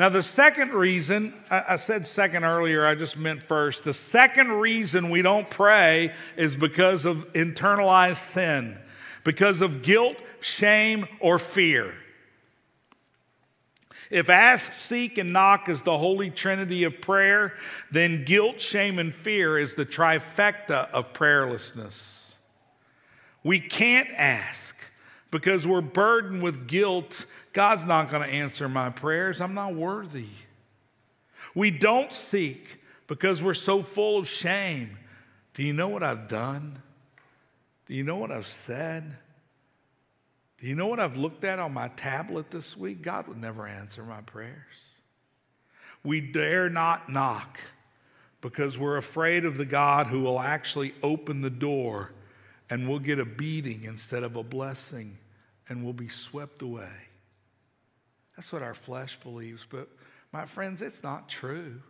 Now, 0.00 0.08
the 0.08 0.22
second 0.22 0.72
reason, 0.72 1.34
I 1.50 1.76
said 1.76 2.06
second 2.06 2.44
earlier, 2.44 2.86
I 2.86 2.94
just 2.94 3.16
meant 3.16 3.42
first. 3.42 3.84
The 3.84 3.94
second 3.94 4.52
reason 4.52 5.10
we 5.10 5.22
don't 5.22 5.48
pray 5.48 6.12
is 6.36 6.56
because 6.56 7.04
of 7.04 7.32
internalized 7.32 8.32
sin, 8.32 8.78
because 9.24 9.60
of 9.60 9.82
guilt, 9.82 10.16
shame, 10.40 11.06
or 11.20 11.38
fear. 11.38 11.94
If 14.10 14.30
ask, 14.30 14.72
seek, 14.88 15.18
and 15.18 15.32
knock 15.32 15.68
is 15.68 15.82
the 15.82 15.98
holy 15.98 16.30
trinity 16.30 16.84
of 16.84 17.00
prayer, 17.00 17.54
then 17.90 18.24
guilt, 18.24 18.60
shame, 18.60 18.98
and 18.98 19.14
fear 19.14 19.58
is 19.58 19.74
the 19.74 19.84
trifecta 19.84 20.90
of 20.90 21.12
prayerlessness. 21.12 22.34
We 23.44 23.60
can't 23.60 24.08
ask 24.16 24.74
because 25.30 25.66
we're 25.66 25.82
burdened 25.82 26.42
with 26.42 26.66
guilt. 26.66 27.26
God's 27.52 27.84
not 27.84 28.10
going 28.10 28.22
to 28.22 28.34
answer 28.34 28.68
my 28.68 28.90
prayers. 28.90 29.40
I'm 29.40 29.54
not 29.54 29.74
worthy. 29.74 30.28
We 31.54 31.70
don't 31.70 32.12
seek 32.12 32.80
because 33.06 33.42
we're 33.42 33.54
so 33.54 33.82
full 33.82 34.18
of 34.18 34.28
shame. 34.28 34.96
Do 35.54 35.62
you 35.62 35.72
know 35.72 35.88
what 35.88 36.02
I've 36.02 36.28
done? 36.28 36.78
Do 37.86 37.94
you 37.94 38.04
know 38.04 38.16
what 38.16 38.30
I've 38.30 38.46
said? 38.46 39.16
Do 40.60 40.66
you 40.66 40.74
know 40.74 40.88
what 40.88 40.98
I've 40.98 41.16
looked 41.16 41.44
at 41.44 41.58
on 41.58 41.72
my 41.72 41.88
tablet 41.88 42.50
this 42.50 42.76
week? 42.76 43.02
God 43.02 43.28
would 43.28 43.40
never 43.40 43.66
answer 43.66 44.02
my 44.02 44.20
prayers. 44.22 44.56
We 46.02 46.20
dare 46.20 46.68
not 46.68 47.10
knock 47.10 47.60
because 48.40 48.78
we're 48.78 48.96
afraid 48.96 49.44
of 49.44 49.56
the 49.56 49.64
God 49.64 50.08
who 50.08 50.20
will 50.20 50.40
actually 50.40 50.94
open 51.02 51.42
the 51.42 51.50
door 51.50 52.12
and 52.70 52.88
we'll 52.88 52.98
get 52.98 53.18
a 53.18 53.24
beating 53.24 53.84
instead 53.84 54.22
of 54.22 54.36
a 54.36 54.42
blessing 54.42 55.18
and 55.68 55.84
we'll 55.84 55.92
be 55.92 56.08
swept 56.08 56.62
away. 56.62 57.08
That's 58.36 58.52
what 58.52 58.62
our 58.62 58.74
flesh 58.74 59.18
believes. 59.20 59.66
But 59.68 59.88
my 60.32 60.46
friends, 60.46 60.82
it's 60.82 61.02
not 61.02 61.28
true. 61.28 61.80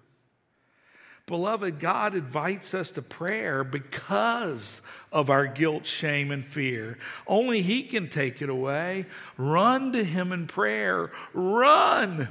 Beloved, 1.28 1.78
God 1.78 2.14
invites 2.14 2.72
us 2.72 2.90
to 2.92 3.02
prayer 3.02 3.62
because 3.62 4.80
of 5.12 5.28
our 5.28 5.46
guilt, 5.46 5.84
shame, 5.84 6.30
and 6.30 6.44
fear. 6.44 6.96
Only 7.26 7.60
He 7.60 7.82
can 7.82 8.08
take 8.08 8.40
it 8.40 8.48
away. 8.48 9.04
Run 9.36 9.92
to 9.92 10.02
Him 10.02 10.32
in 10.32 10.46
prayer. 10.46 11.12
Run 11.34 12.28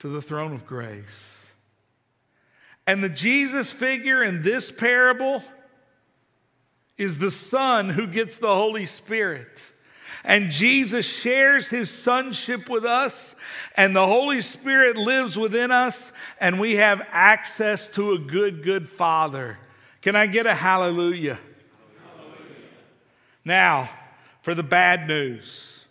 to 0.00 0.08
the 0.08 0.20
throne 0.20 0.52
of 0.52 0.66
grace. 0.66 1.54
And 2.84 3.02
the 3.02 3.08
Jesus 3.08 3.70
figure 3.70 4.24
in 4.24 4.42
this 4.42 4.72
parable 4.72 5.44
is 6.98 7.18
the 7.18 7.30
Son 7.30 7.90
who 7.90 8.08
gets 8.08 8.36
the 8.36 8.54
Holy 8.54 8.86
Spirit. 8.86 9.62
And 10.22 10.50
Jesus 10.50 11.06
shares 11.06 11.68
his 11.68 11.90
sonship 11.90 12.68
with 12.68 12.84
us, 12.84 13.34
and 13.76 13.96
the 13.96 14.06
Holy 14.06 14.40
Spirit 14.40 14.96
lives 14.96 15.36
within 15.36 15.70
us, 15.70 16.12
and 16.40 16.60
we 16.60 16.74
have 16.76 17.06
access 17.10 17.88
to 17.90 18.12
a 18.12 18.18
good, 18.18 18.62
good 18.62 18.88
Father. 18.88 19.58
Can 20.02 20.14
I 20.14 20.26
get 20.26 20.46
a 20.46 20.54
hallelujah? 20.54 21.38
hallelujah. 22.16 22.38
Now, 23.44 23.90
for 24.42 24.54
the 24.54 24.62
bad 24.62 25.08
news. 25.08 25.86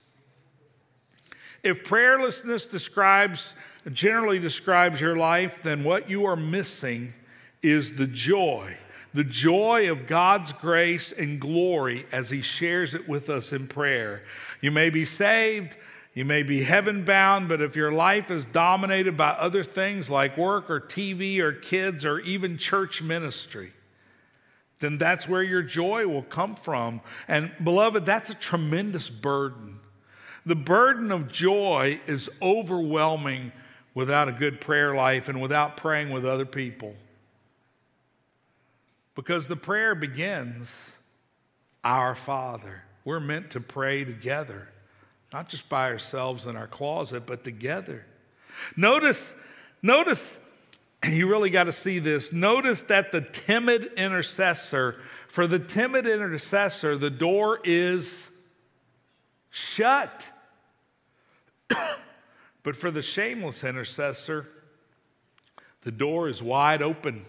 If 1.63 1.83
prayerlessness 1.83 2.69
describes 2.69 3.53
generally 3.91 4.39
describes 4.39 5.01
your 5.01 5.15
life, 5.15 5.57
then 5.63 5.83
what 5.83 6.09
you 6.09 6.25
are 6.25 6.35
missing 6.35 7.13
is 7.61 7.95
the 7.95 8.07
joy, 8.07 8.77
the 9.13 9.23
joy 9.23 9.89
of 9.91 10.07
God's 10.07 10.53
grace 10.53 11.11
and 11.11 11.39
glory 11.39 12.05
as 12.11 12.29
He 12.29 12.41
shares 12.41 12.93
it 12.93 13.07
with 13.07 13.29
us 13.29 13.51
in 13.51 13.67
prayer. 13.67 14.23
You 14.61 14.71
may 14.71 14.89
be 14.89 15.05
saved, 15.05 15.75
you 16.13 16.25
may 16.25 16.43
be 16.43 16.63
heaven 16.63 17.03
bound, 17.05 17.49
but 17.49 17.61
if 17.61 17.75
your 17.75 17.91
life 17.91 18.29
is 18.29 18.45
dominated 18.45 19.17
by 19.17 19.29
other 19.29 19.63
things 19.63 20.09
like 20.09 20.37
work 20.37 20.69
or 20.69 20.79
TV 20.79 21.39
or 21.39 21.51
kids 21.51 22.05
or 22.05 22.19
even 22.19 22.57
church 22.57 23.01
ministry, 23.01 23.73
then 24.79 24.97
that's 24.97 25.27
where 25.27 25.43
your 25.43 25.63
joy 25.63 26.07
will 26.07 26.23
come 26.23 26.55
from. 26.55 27.01
And 27.27 27.51
beloved, 27.63 28.05
that's 28.05 28.29
a 28.29 28.35
tremendous 28.35 29.09
burden. 29.09 29.79
The 30.45 30.55
burden 30.55 31.11
of 31.11 31.31
joy 31.31 32.01
is 32.05 32.29
overwhelming 32.41 33.51
without 33.93 34.27
a 34.27 34.33
good 34.33 34.59
prayer 34.59 34.93
life 34.93 35.29
and 35.29 35.41
without 35.41 35.77
praying 35.77 36.11
with 36.11 36.25
other 36.25 36.45
people. 36.45 36.95
Because 39.15 39.47
the 39.47 39.55
prayer 39.55 39.95
begins, 39.95 40.73
Our 41.83 42.15
Father. 42.15 42.83
We're 43.05 43.19
meant 43.19 43.51
to 43.51 43.59
pray 43.59 44.03
together, 44.05 44.69
not 45.31 45.49
just 45.49 45.67
by 45.67 45.91
ourselves 45.91 46.45
in 46.45 46.55
our 46.55 46.67
closet, 46.67 47.25
but 47.25 47.43
together. 47.43 48.05
Notice, 48.77 49.33
notice, 49.81 50.39
you 51.07 51.27
really 51.27 51.49
got 51.49 51.65
to 51.65 51.73
see 51.73 51.99
this. 51.99 52.31
Notice 52.31 52.81
that 52.81 53.11
the 53.11 53.21
timid 53.21 53.93
intercessor, 53.97 55.01
for 55.27 55.47
the 55.47 55.59
timid 55.59 56.07
intercessor, 56.07 56.97
the 56.97 57.09
door 57.09 57.59
is 57.63 58.29
shut. 59.49 60.29
But 62.63 62.77
for 62.77 62.89
the 62.89 63.01
shameless 63.01 63.63
intercessor, 63.63 64.47
the 65.81 65.91
door 65.91 66.29
is 66.29 66.41
wide 66.41 66.81
open. 66.81 67.25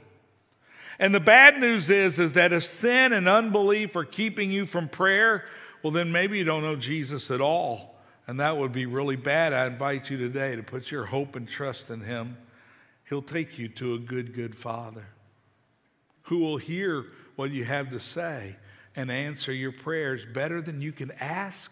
And 0.99 1.15
the 1.15 1.21
bad 1.21 1.61
news 1.61 1.91
is, 1.91 2.19
is 2.19 2.35
that 2.35 2.53
if 2.53 2.65
sin 2.65 3.13
and 3.13 3.29
unbelief 3.29 3.97
are 3.97 4.05
keeping 4.05 4.51
you 4.51 4.67
from 4.67 4.89
prayer, 4.89 5.45
well, 5.83 5.91
then 5.91 6.13
maybe 6.13 6.39
you 6.39 6.45
don't 6.45 6.63
know 6.63 6.77
Jesus 6.77 7.31
at 7.31 7.41
all. 7.41 7.97
And 8.27 8.41
that 8.41 8.57
would 8.57 8.73
be 8.73 8.87
really 8.87 9.17
bad. 9.17 9.53
I 9.53 9.67
invite 9.67 10.09
you 10.09 10.17
today 10.17 10.57
to 10.57 10.63
put 10.63 10.91
your 10.91 11.07
hope 11.07 11.37
and 11.37 11.47
trust 11.47 11.91
in 11.91 12.01
Him. 12.01 12.39
He'll 13.09 13.23
take 13.23 13.59
you 13.59 13.69
to 13.69 13.95
a 13.95 13.99
good, 13.99 14.35
good 14.35 14.57
Father 14.57 15.07
who 16.25 16.39
will 16.39 16.57
hear 16.57 17.05
what 17.37 17.51
you 17.51 17.65
have 17.65 17.91
to 17.91 18.01
say 18.01 18.57
and 18.97 19.11
answer 19.11 19.53
your 19.53 19.73
prayers 19.73 20.25
better 20.25 20.63
than 20.63 20.81
you 20.81 20.93
can 20.93 21.11
ask 21.21 21.71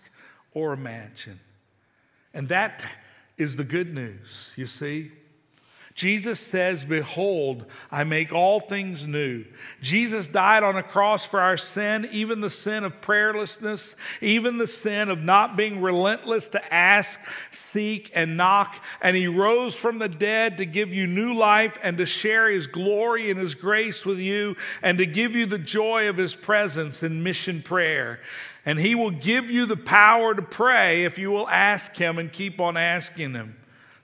or 0.52 0.72
imagine. 0.72 1.40
And 2.34 2.48
that 2.48 2.82
is 3.38 3.56
the 3.56 3.64
good 3.64 3.94
news, 3.94 4.50
you 4.56 4.66
see. 4.66 5.12
Jesus 5.94 6.40
says, 6.40 6.84
Behold, 6.84 7.66
I 7.90 8.04
make 8.04 8.32
all 8.32 8.60
things 8.60 9.06
new. 9.06 9.44
Jesus 9.82 10.26
died 10.26 10.62
on 10.62 10.76
a 10.76 10.82
cross 10.82 11.26
for 11.26 11.38
our 11.38 11.58
sin, 11.58 12.08
even 12.10 12.40
the 12.40 12.48
sin 12.48 12.84
of 12.84 13.02
prayerlessness, 13.02 13.94
even 14.22 14.56
the 14.56 14.66
sin 14.66 15.10
of 15.10 15.22
not 15.22 15.54
being 15.54 15.82
relentless 15.82 16.48
to 16.50 16.74
ask, 16.74 17.20
seek, 17.50 18.10
and 18.14 18.38
knock. 18.38 18.82
And 19.02 19.16
he 19.16 19.26
rose 19.26 19.76
from 19.76 19.98
the 19.98 20.08
dead 20.08 20.56
to 20.56 20.64
give 20.64 20.94
you 20.94 21.06
new 21.06 21.34
life 21.34 21.76
and 21.82 21.98
to 21.98 22.06
share 22.06 22.50
his 22.50 22.66
glory 22.66 23.30
and 23.30 23.38
his 23.38 23.54
grace 23.54 24.06
with 24.06 24.18
you 24.18 24.56
and 24.82 24.96
to 24.96 25.04
give 25.04 25.36
you 25.36 25.44
the 25.44 25.58
joy 25.58 26.08
of 26.08 26.16
his 26.16 26.34
presence 26.34 27.02
in 27.02 27.22
mission 27.22 27.60
prayer. 27.60 28.18
And 28.64 28.80
he 28.80 28.94
will 28.94 29.10
give 29.10 29.50
you 29.50 29.66
the 29.66 29.76
power 29.76 30.34
to 30.34 30.42
pray 30.42 31.04
if 31.04 31.18
you 31.18 31.30
will 31.30 31.48
ask 31.48 31.94
him 31.96 32.18
and 32.18 32.32
keep 32.32 32.60
on 32.60 32.78
asking 32.78 33.34
him. 33.34 33.56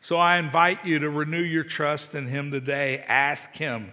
So 0.09 0.17
I 0.17 0.39
invite 0.39 0.87
you 0.87 1.01
to 1.01 1.11
renew 1.11 1.43
your 1.43 1.65
trust 1.65 2.15
in 2.15 2.29
him 2.29 2.51
today. 2.51 3.05
Ask 3.07 3.55
him 3.55 3.93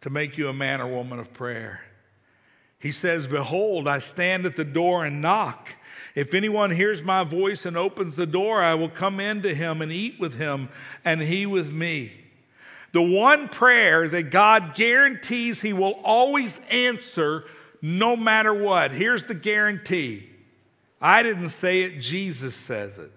to 0.00 0.08
make 0.08 0.38
you 0.38 0.48
a 0.48 0.54
man 0.54 0.80
or 0.80 0.86
woman 0.86 1.18
of 1.18 1.34
prayer. 1.34 1.82
He 2.78 2.90
says, 2.90 3.26
Behold, 3.26 3.86
I 3.86 3.98
stand 3.98 4.46
at 4.46 4.56
the 4.56 4.64
door 4.64 5.04
and 5.04 5.20
knock. 5.20 5.76
If 6.14 6.32
anyone 6.32 6.70
hears 6.70 7.02
my 7.02 7.22
voice 7.22 7.66
and 7.66 7.76
opens 7.76 8.16
the 8.16 8.24
door, 8.24 8.62
I 8.62 8.72
will 8.76 8.88
come 8.88 9.20
into 9.20 9.52
him 9.52 9.82
and 9.82 9.92
eat 9.92 10.18
with 10.18 10.36
him, 10.38 10.70
and 11.04 11.20
he 11.20 11.44
with 11.44 11.70
me. 11.70 12.12
The 12.92 13.02
one 13.02 13.50
prayer 13.50 14.08
that 14.08 14.30
God 14.30 14.74
guarantees 14.74 15.60
he 15.60 15.74
will 15.74 16.00
always 16.02 16.62
answer 16.70 17.44
no 17.82 18.16
matter 18.16 18.54
what. 18.54 18.90
Here's 18.90 19.24
the 19.24 19.34
guarantee 19.34 20.30
I 20.98 21.22
didn't 21.22 21.50
say 21.50 21.82
it, 21.82 22.00
Jesus 22.00 22.54
says 22.54 22.96
it. 22.96 23.12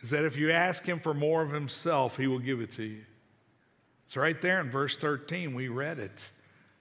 Is 0.00 0.10
that 0.10 0.24
if 0.24 0.36
you 0.36 0.50
ask 0.50 0.84
him 0.84 1.00
for 1.00 1.14
more 1.14 1.42
of 1.42 1.50
himself, 1.50 2.16
he 2.16 2.26
will 2.26 2.38
give 2.38 2.60
it 2.60 2.72
to 2.72 2.84
you. 2.84 3.02
It's 4.06 4.16
right 4.16 4.40
there 4.40 4.60
in 4.60 4.70
verse 4.70 4.96
13. 4.96 5.54
We 5.54 5.68
read 5.68 5.98
it. 5.98 6.30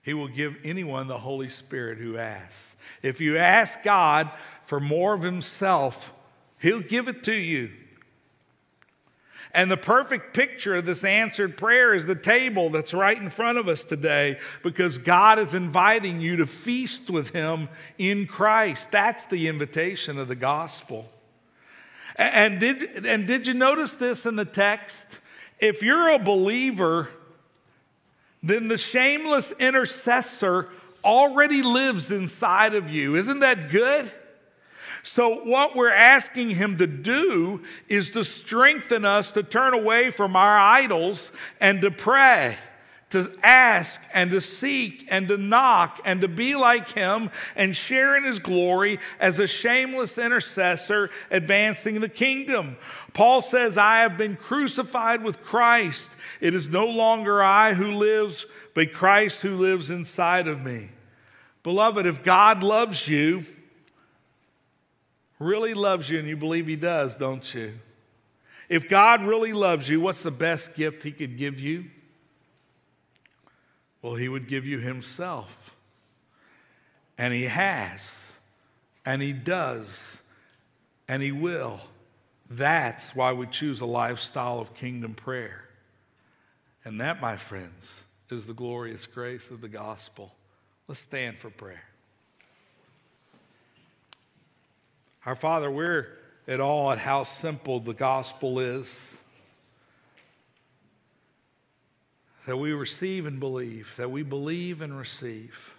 He 0.01 0.13
will 0.13 0.30
give 0.30 0.56
anyone 0.63 1.08
the 1.08 1.17
Holy 1.17 1.49
Spirit 1.49 1.97
who 1.97 2.17
asks. 2.17 2.75
If 3.01 3.19
you 3.19 3.38
ask 3.38 3.84
God 3.84 4.32
for 4.65 4.80
more 4.80 5.13
of 5.13 5.21
himself, 5.21 6.13
he'll 6.60 6.80
give 6.80 7.08
it 7.08 7.23
to 7.23 7.34
you. 7.34 7.71
And 9.53 9.71
the 9.71 9.77
perfect 9.77 10.34
picture 10.34 10.75
of 10.75 10.86
this 10.86 11.03
answered 11.03 11.58
prayer 11.58 11.93
is 11.93 12.06
the 12.06 12.15
table 12.15 12.69
that's 12.69 12.93
right 12.93 13.17
in 13.17 13.30
front 13.30 13.58
of 13.58 13.67
us 13.67 13.84
today 13.84 14.39
because 14.62 14.97
God 14.97 15.39
is 15.39 15.53
inviting 15.53 16.21
you 16.21 16.38
to 16.38 16.47
feast 16.47 17.10
with 17.10 17.30
Him 17.30 17.69
in 17.97 18.27
Christ. 18.27 18.91
That's 18.91 19.23
the 19.23 19.47
invitation 19.47 20.19
of 20.19 20.27
the 20.27 20.36
gospel. 20.36 21.10
And 22.17 22.60
did, 22.60 23.06
and 23.06 23.27
did 23.27 23.45
you 23.45 23.53
notice 23.53 23.91
this 23.93 24.25
in 24.25 24.36
the 24.36 24.45
text? 24.45 25.06
If 25.60 25.84
you're 25.84 26.10
a 26.10 26.19
believer, 26.19 27.10
then 28.41 28.67
the 28.67 28.77
shameless 28.77 29.51
intercessor 29.53 30.69
already 31.03 31.62
lives 31.62 32.12
inside 32.12 32.73
of 32.73 32.89
you. 32.89 33.15
Isn't 33.15 33.39
that 33.39 33.69
good? 33.69 34.12
So, 35.03 35.43
what 35.45 35.75
we're 35.75 35.89
asking 35.89 36.51
him 36.51 36.77
to 36.77 36.88
do 36.88 37.63
is 37.88 38.12
to 38.12 38.23
strengthen 38.23 39.06
us 39.06 39.31
to 39.31 39.44
turn 39.44 39.73
away 39.73 40.12
from 40.12 40.35
our 40.35 40.60
idols 40.60 41.31
and 41.62 41.81
to 41.81 41.92
pray, 41.92 42.58
to 43.10 43.31
ask 43.41 43.99
and 44.13 44.31
to 44.31 44.41
seek 44.41 45.08
and 45.10 45.29
to 45.29 45.37
knock 45.37 46.01
and 46.03 46.21
to 46.21 46.27
be 46.27 46.55
like 46.55 46.89
him 46.89 47.31
and 47.55 47.75
share 47.75 48.17
in 48.17 48.25
his 48.25 48.39
glory 48.39 48.99
as 49.19 49.39
a 49.39 49.47
shameless 49.47 50.17
intercessor 50.17 51.10
advancing 51.31 52.01
the 52.01 52.10
kingdom. 52.10 52.75
Paul 53.13 53.41
says, 53.41 53.77
I 53.77 53.99
have 53.99 54.17
been 54.17 54.35
crucified 54.35 55.23
with 55.23 55.41
Christ. 55.41 56.10
It 56.41 56.53
is 56.53 56.67
no 56.67 56.85
longer 56.85 57.41
I 57.41 57.73
who 57.73 57.93
lives, 57.93 58.45
but 58.73 58.91
Christ 58.91 59.41
who 59.41 59.55
lives 59.55 59.89
inside 59.89 60.47
of 60.47 60.63
me. 60.63 60.89
Beloved, 61.63 62.05
if 62.05 62.23
God 62.23 62.62
loves 62.62 63.08
you, 63.08 63.45
really 65.39 65.73
loves 65.73 66.10
you, 66.10 66.19
and 66.19 66.27
you 66.27 66.35
believe 66.35 66.67
He 66.67 66.75
does, 66.75 67.15
don't 67.15 67.53
you? 67.53 67.73
If 68.69 68.89
God 68.89 69.23
really 69.23 69.53
loves 69.53 69.87
you, 69.87 70.01
what's 70.01 70.23
the 70.23 70.31
best 70.31 70.75
gift 70.75 71.03
He 71.03 71.12
could 71.12 71.37
give 71.37 71.60
you? 71.60 71.85
Well, 74.08 74.15
He 74.15 74.29
would 74.29 74.47
give 74.47 74.65
you 74.65 74.79
Himself. 74.79 75.75
And 77.17 77.33
He 77.33 77.43
has, 77.43 78.13
and 79.05 79.21
He 79.21 79.33
does, 79.33 80.01
and 81.10 81.21
He 81.21 81.33
will. 81.33 81.81
That's 82.49 83.13
why 83.13 83.33
we 83.33 83.47
choose 83.47 83.81
a 83.81 83.85
lifestyle 83.85 84.60
of 84.60 84.73
kingdom 84.73 85.13
prayer. 85.13 85.65
And 86.85 87.01
that, 87.01 87.19
my 87.19 87.35
friends, 87.35 88.05
is 88.29 88.45
the 88.45 88.53
glorious 88.53 89.05
grace 89.05 89.51
of 89.51 89.60
the 89.60 89.67
gospel. 89.67 90.33
Let's 90.87 91.01
stand 91.01 91.37
for 91.37 91.49
prayer. 91.49 91.83
Our 95.25 95.35
Father, 95.35 95.69
we're 95.69 96.08
at 96.47 96.62
all 96.62 96.93
at 96.93 96.99
how 96.99 97.25
simple 97.25 97.81
the 97.81 97.93
gospel 97.93 98.62
is. 98.62 99.17
That 102.48 102.56
we 102.56 102.71
receive 102.71 103.25
and 103.25 103.41
believe, 103.41 103.93
that 103.98 104.10
we 104.10 104.23
believe 104.23 104.81
and 104.81 104.98
receive. 104.98 105.75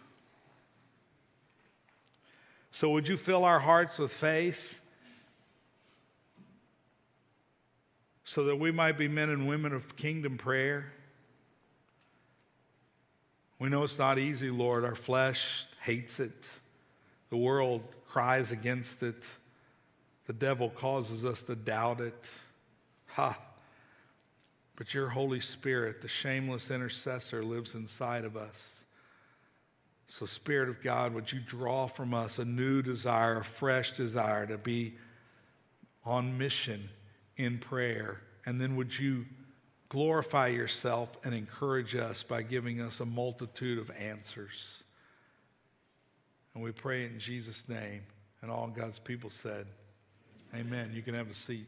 So, 2.73 2.91
would 2.91 3.09
you 3.09 3.17
fill 3.17 3.47
our 3.47 3.59
hearts 3.59 3.99
with 3.99 4.13
faith 4.13 4.79
so 8.25 8.45
that 8.45 8.57
we 8.57 8.71
might 8.71 8.99
be 8.99 9.09
men 9.09 9.31
and 9.31 9.49
women 9.49 9.73
of 9.73 9.97
kingdom 9.97 10.37
prayer? 10.37 10.93
We 13.59 13.71
know 13.71 13.83
it's 13.83 13.99
not 13.99 14.19
easy, 14.19 14.51
Lord. 14.51 14.85
Our 14.85 14.95
flesh 14.95 15.67
hates 15.81 16.21
it, 16.21 16.51
the 17.31 17.39
world 17.39 17.81
cries 18.09 18.53
against 18.53 19.03
it, 19.03 19.27
the 20.27 20.35
devil 20.35 20.69
causes 20.69 21.25
us 21.25 21.43
to 21.45 21.57
doubt 21.57 22.03
it. 22.03 22.31
Ha! 23.07 23.39
But 24.79 24.95
your 24.95 25.09
Holy 25.09 25.41
Spirit, 25.41 26.03
the 26.03 26.09
shameless 26.09 26.71
intercessor, 26.71 27.43
lives 27.43 27.75
inside 27.75 28.25
of 28.25 28.37
us. 28.37 28.85
So, 30.07 30.25
Spirit 30.25 30.69
of 30.69 30.81
God, 30.81 31.13
would 31.15 31.33
you 31.33 31.41
draw 31.41 31.89
from 31.89 32.15
us 32.15 32.39
a 32.39 32.45
new 32.45 32.81
desire, 32.81 33.39
a 33.39 33.45
fresh 33.45 33.97
desire 33.97 34.47
to 34.47 34.57
be 34.57 34.95
on 36.05 36.39
mission 36.39 36.89
in 37.37 37.59
prayer? 37.59 38.21
And 38.47 38.61
then 38.61 38.77
would 38.77 38.97
you 38.97 39.27
glorify 39.89 40.47
yourself 40.47 41.11
and 41.25 41.35
encourage 41.35 41.97
us 41.97 42.23
by 42.23 42.43
giving 42.43 42.81
us 42.81 43.01
a 43.01 43.05
multitude 43.05 43.81
of 43.81 43.91
answers? 43.99 44.85
And 46.55 46.63
we 46.63 46.71
pray 46.71 47.05
in 47.05 47.19
Jesus' 47.19 47.69
name. 47.69 48.03
And 48.43 48.51
all 48.51 48.69
God's 48.69 49.01
people 49.01 49.29
said, 49.29 49.67
Amen. 50.55 50.93
You 50.95 51.03
can 51.03 51.15
have 51.15 51.29
a 51.29 51.35
seat. 51.35 51.67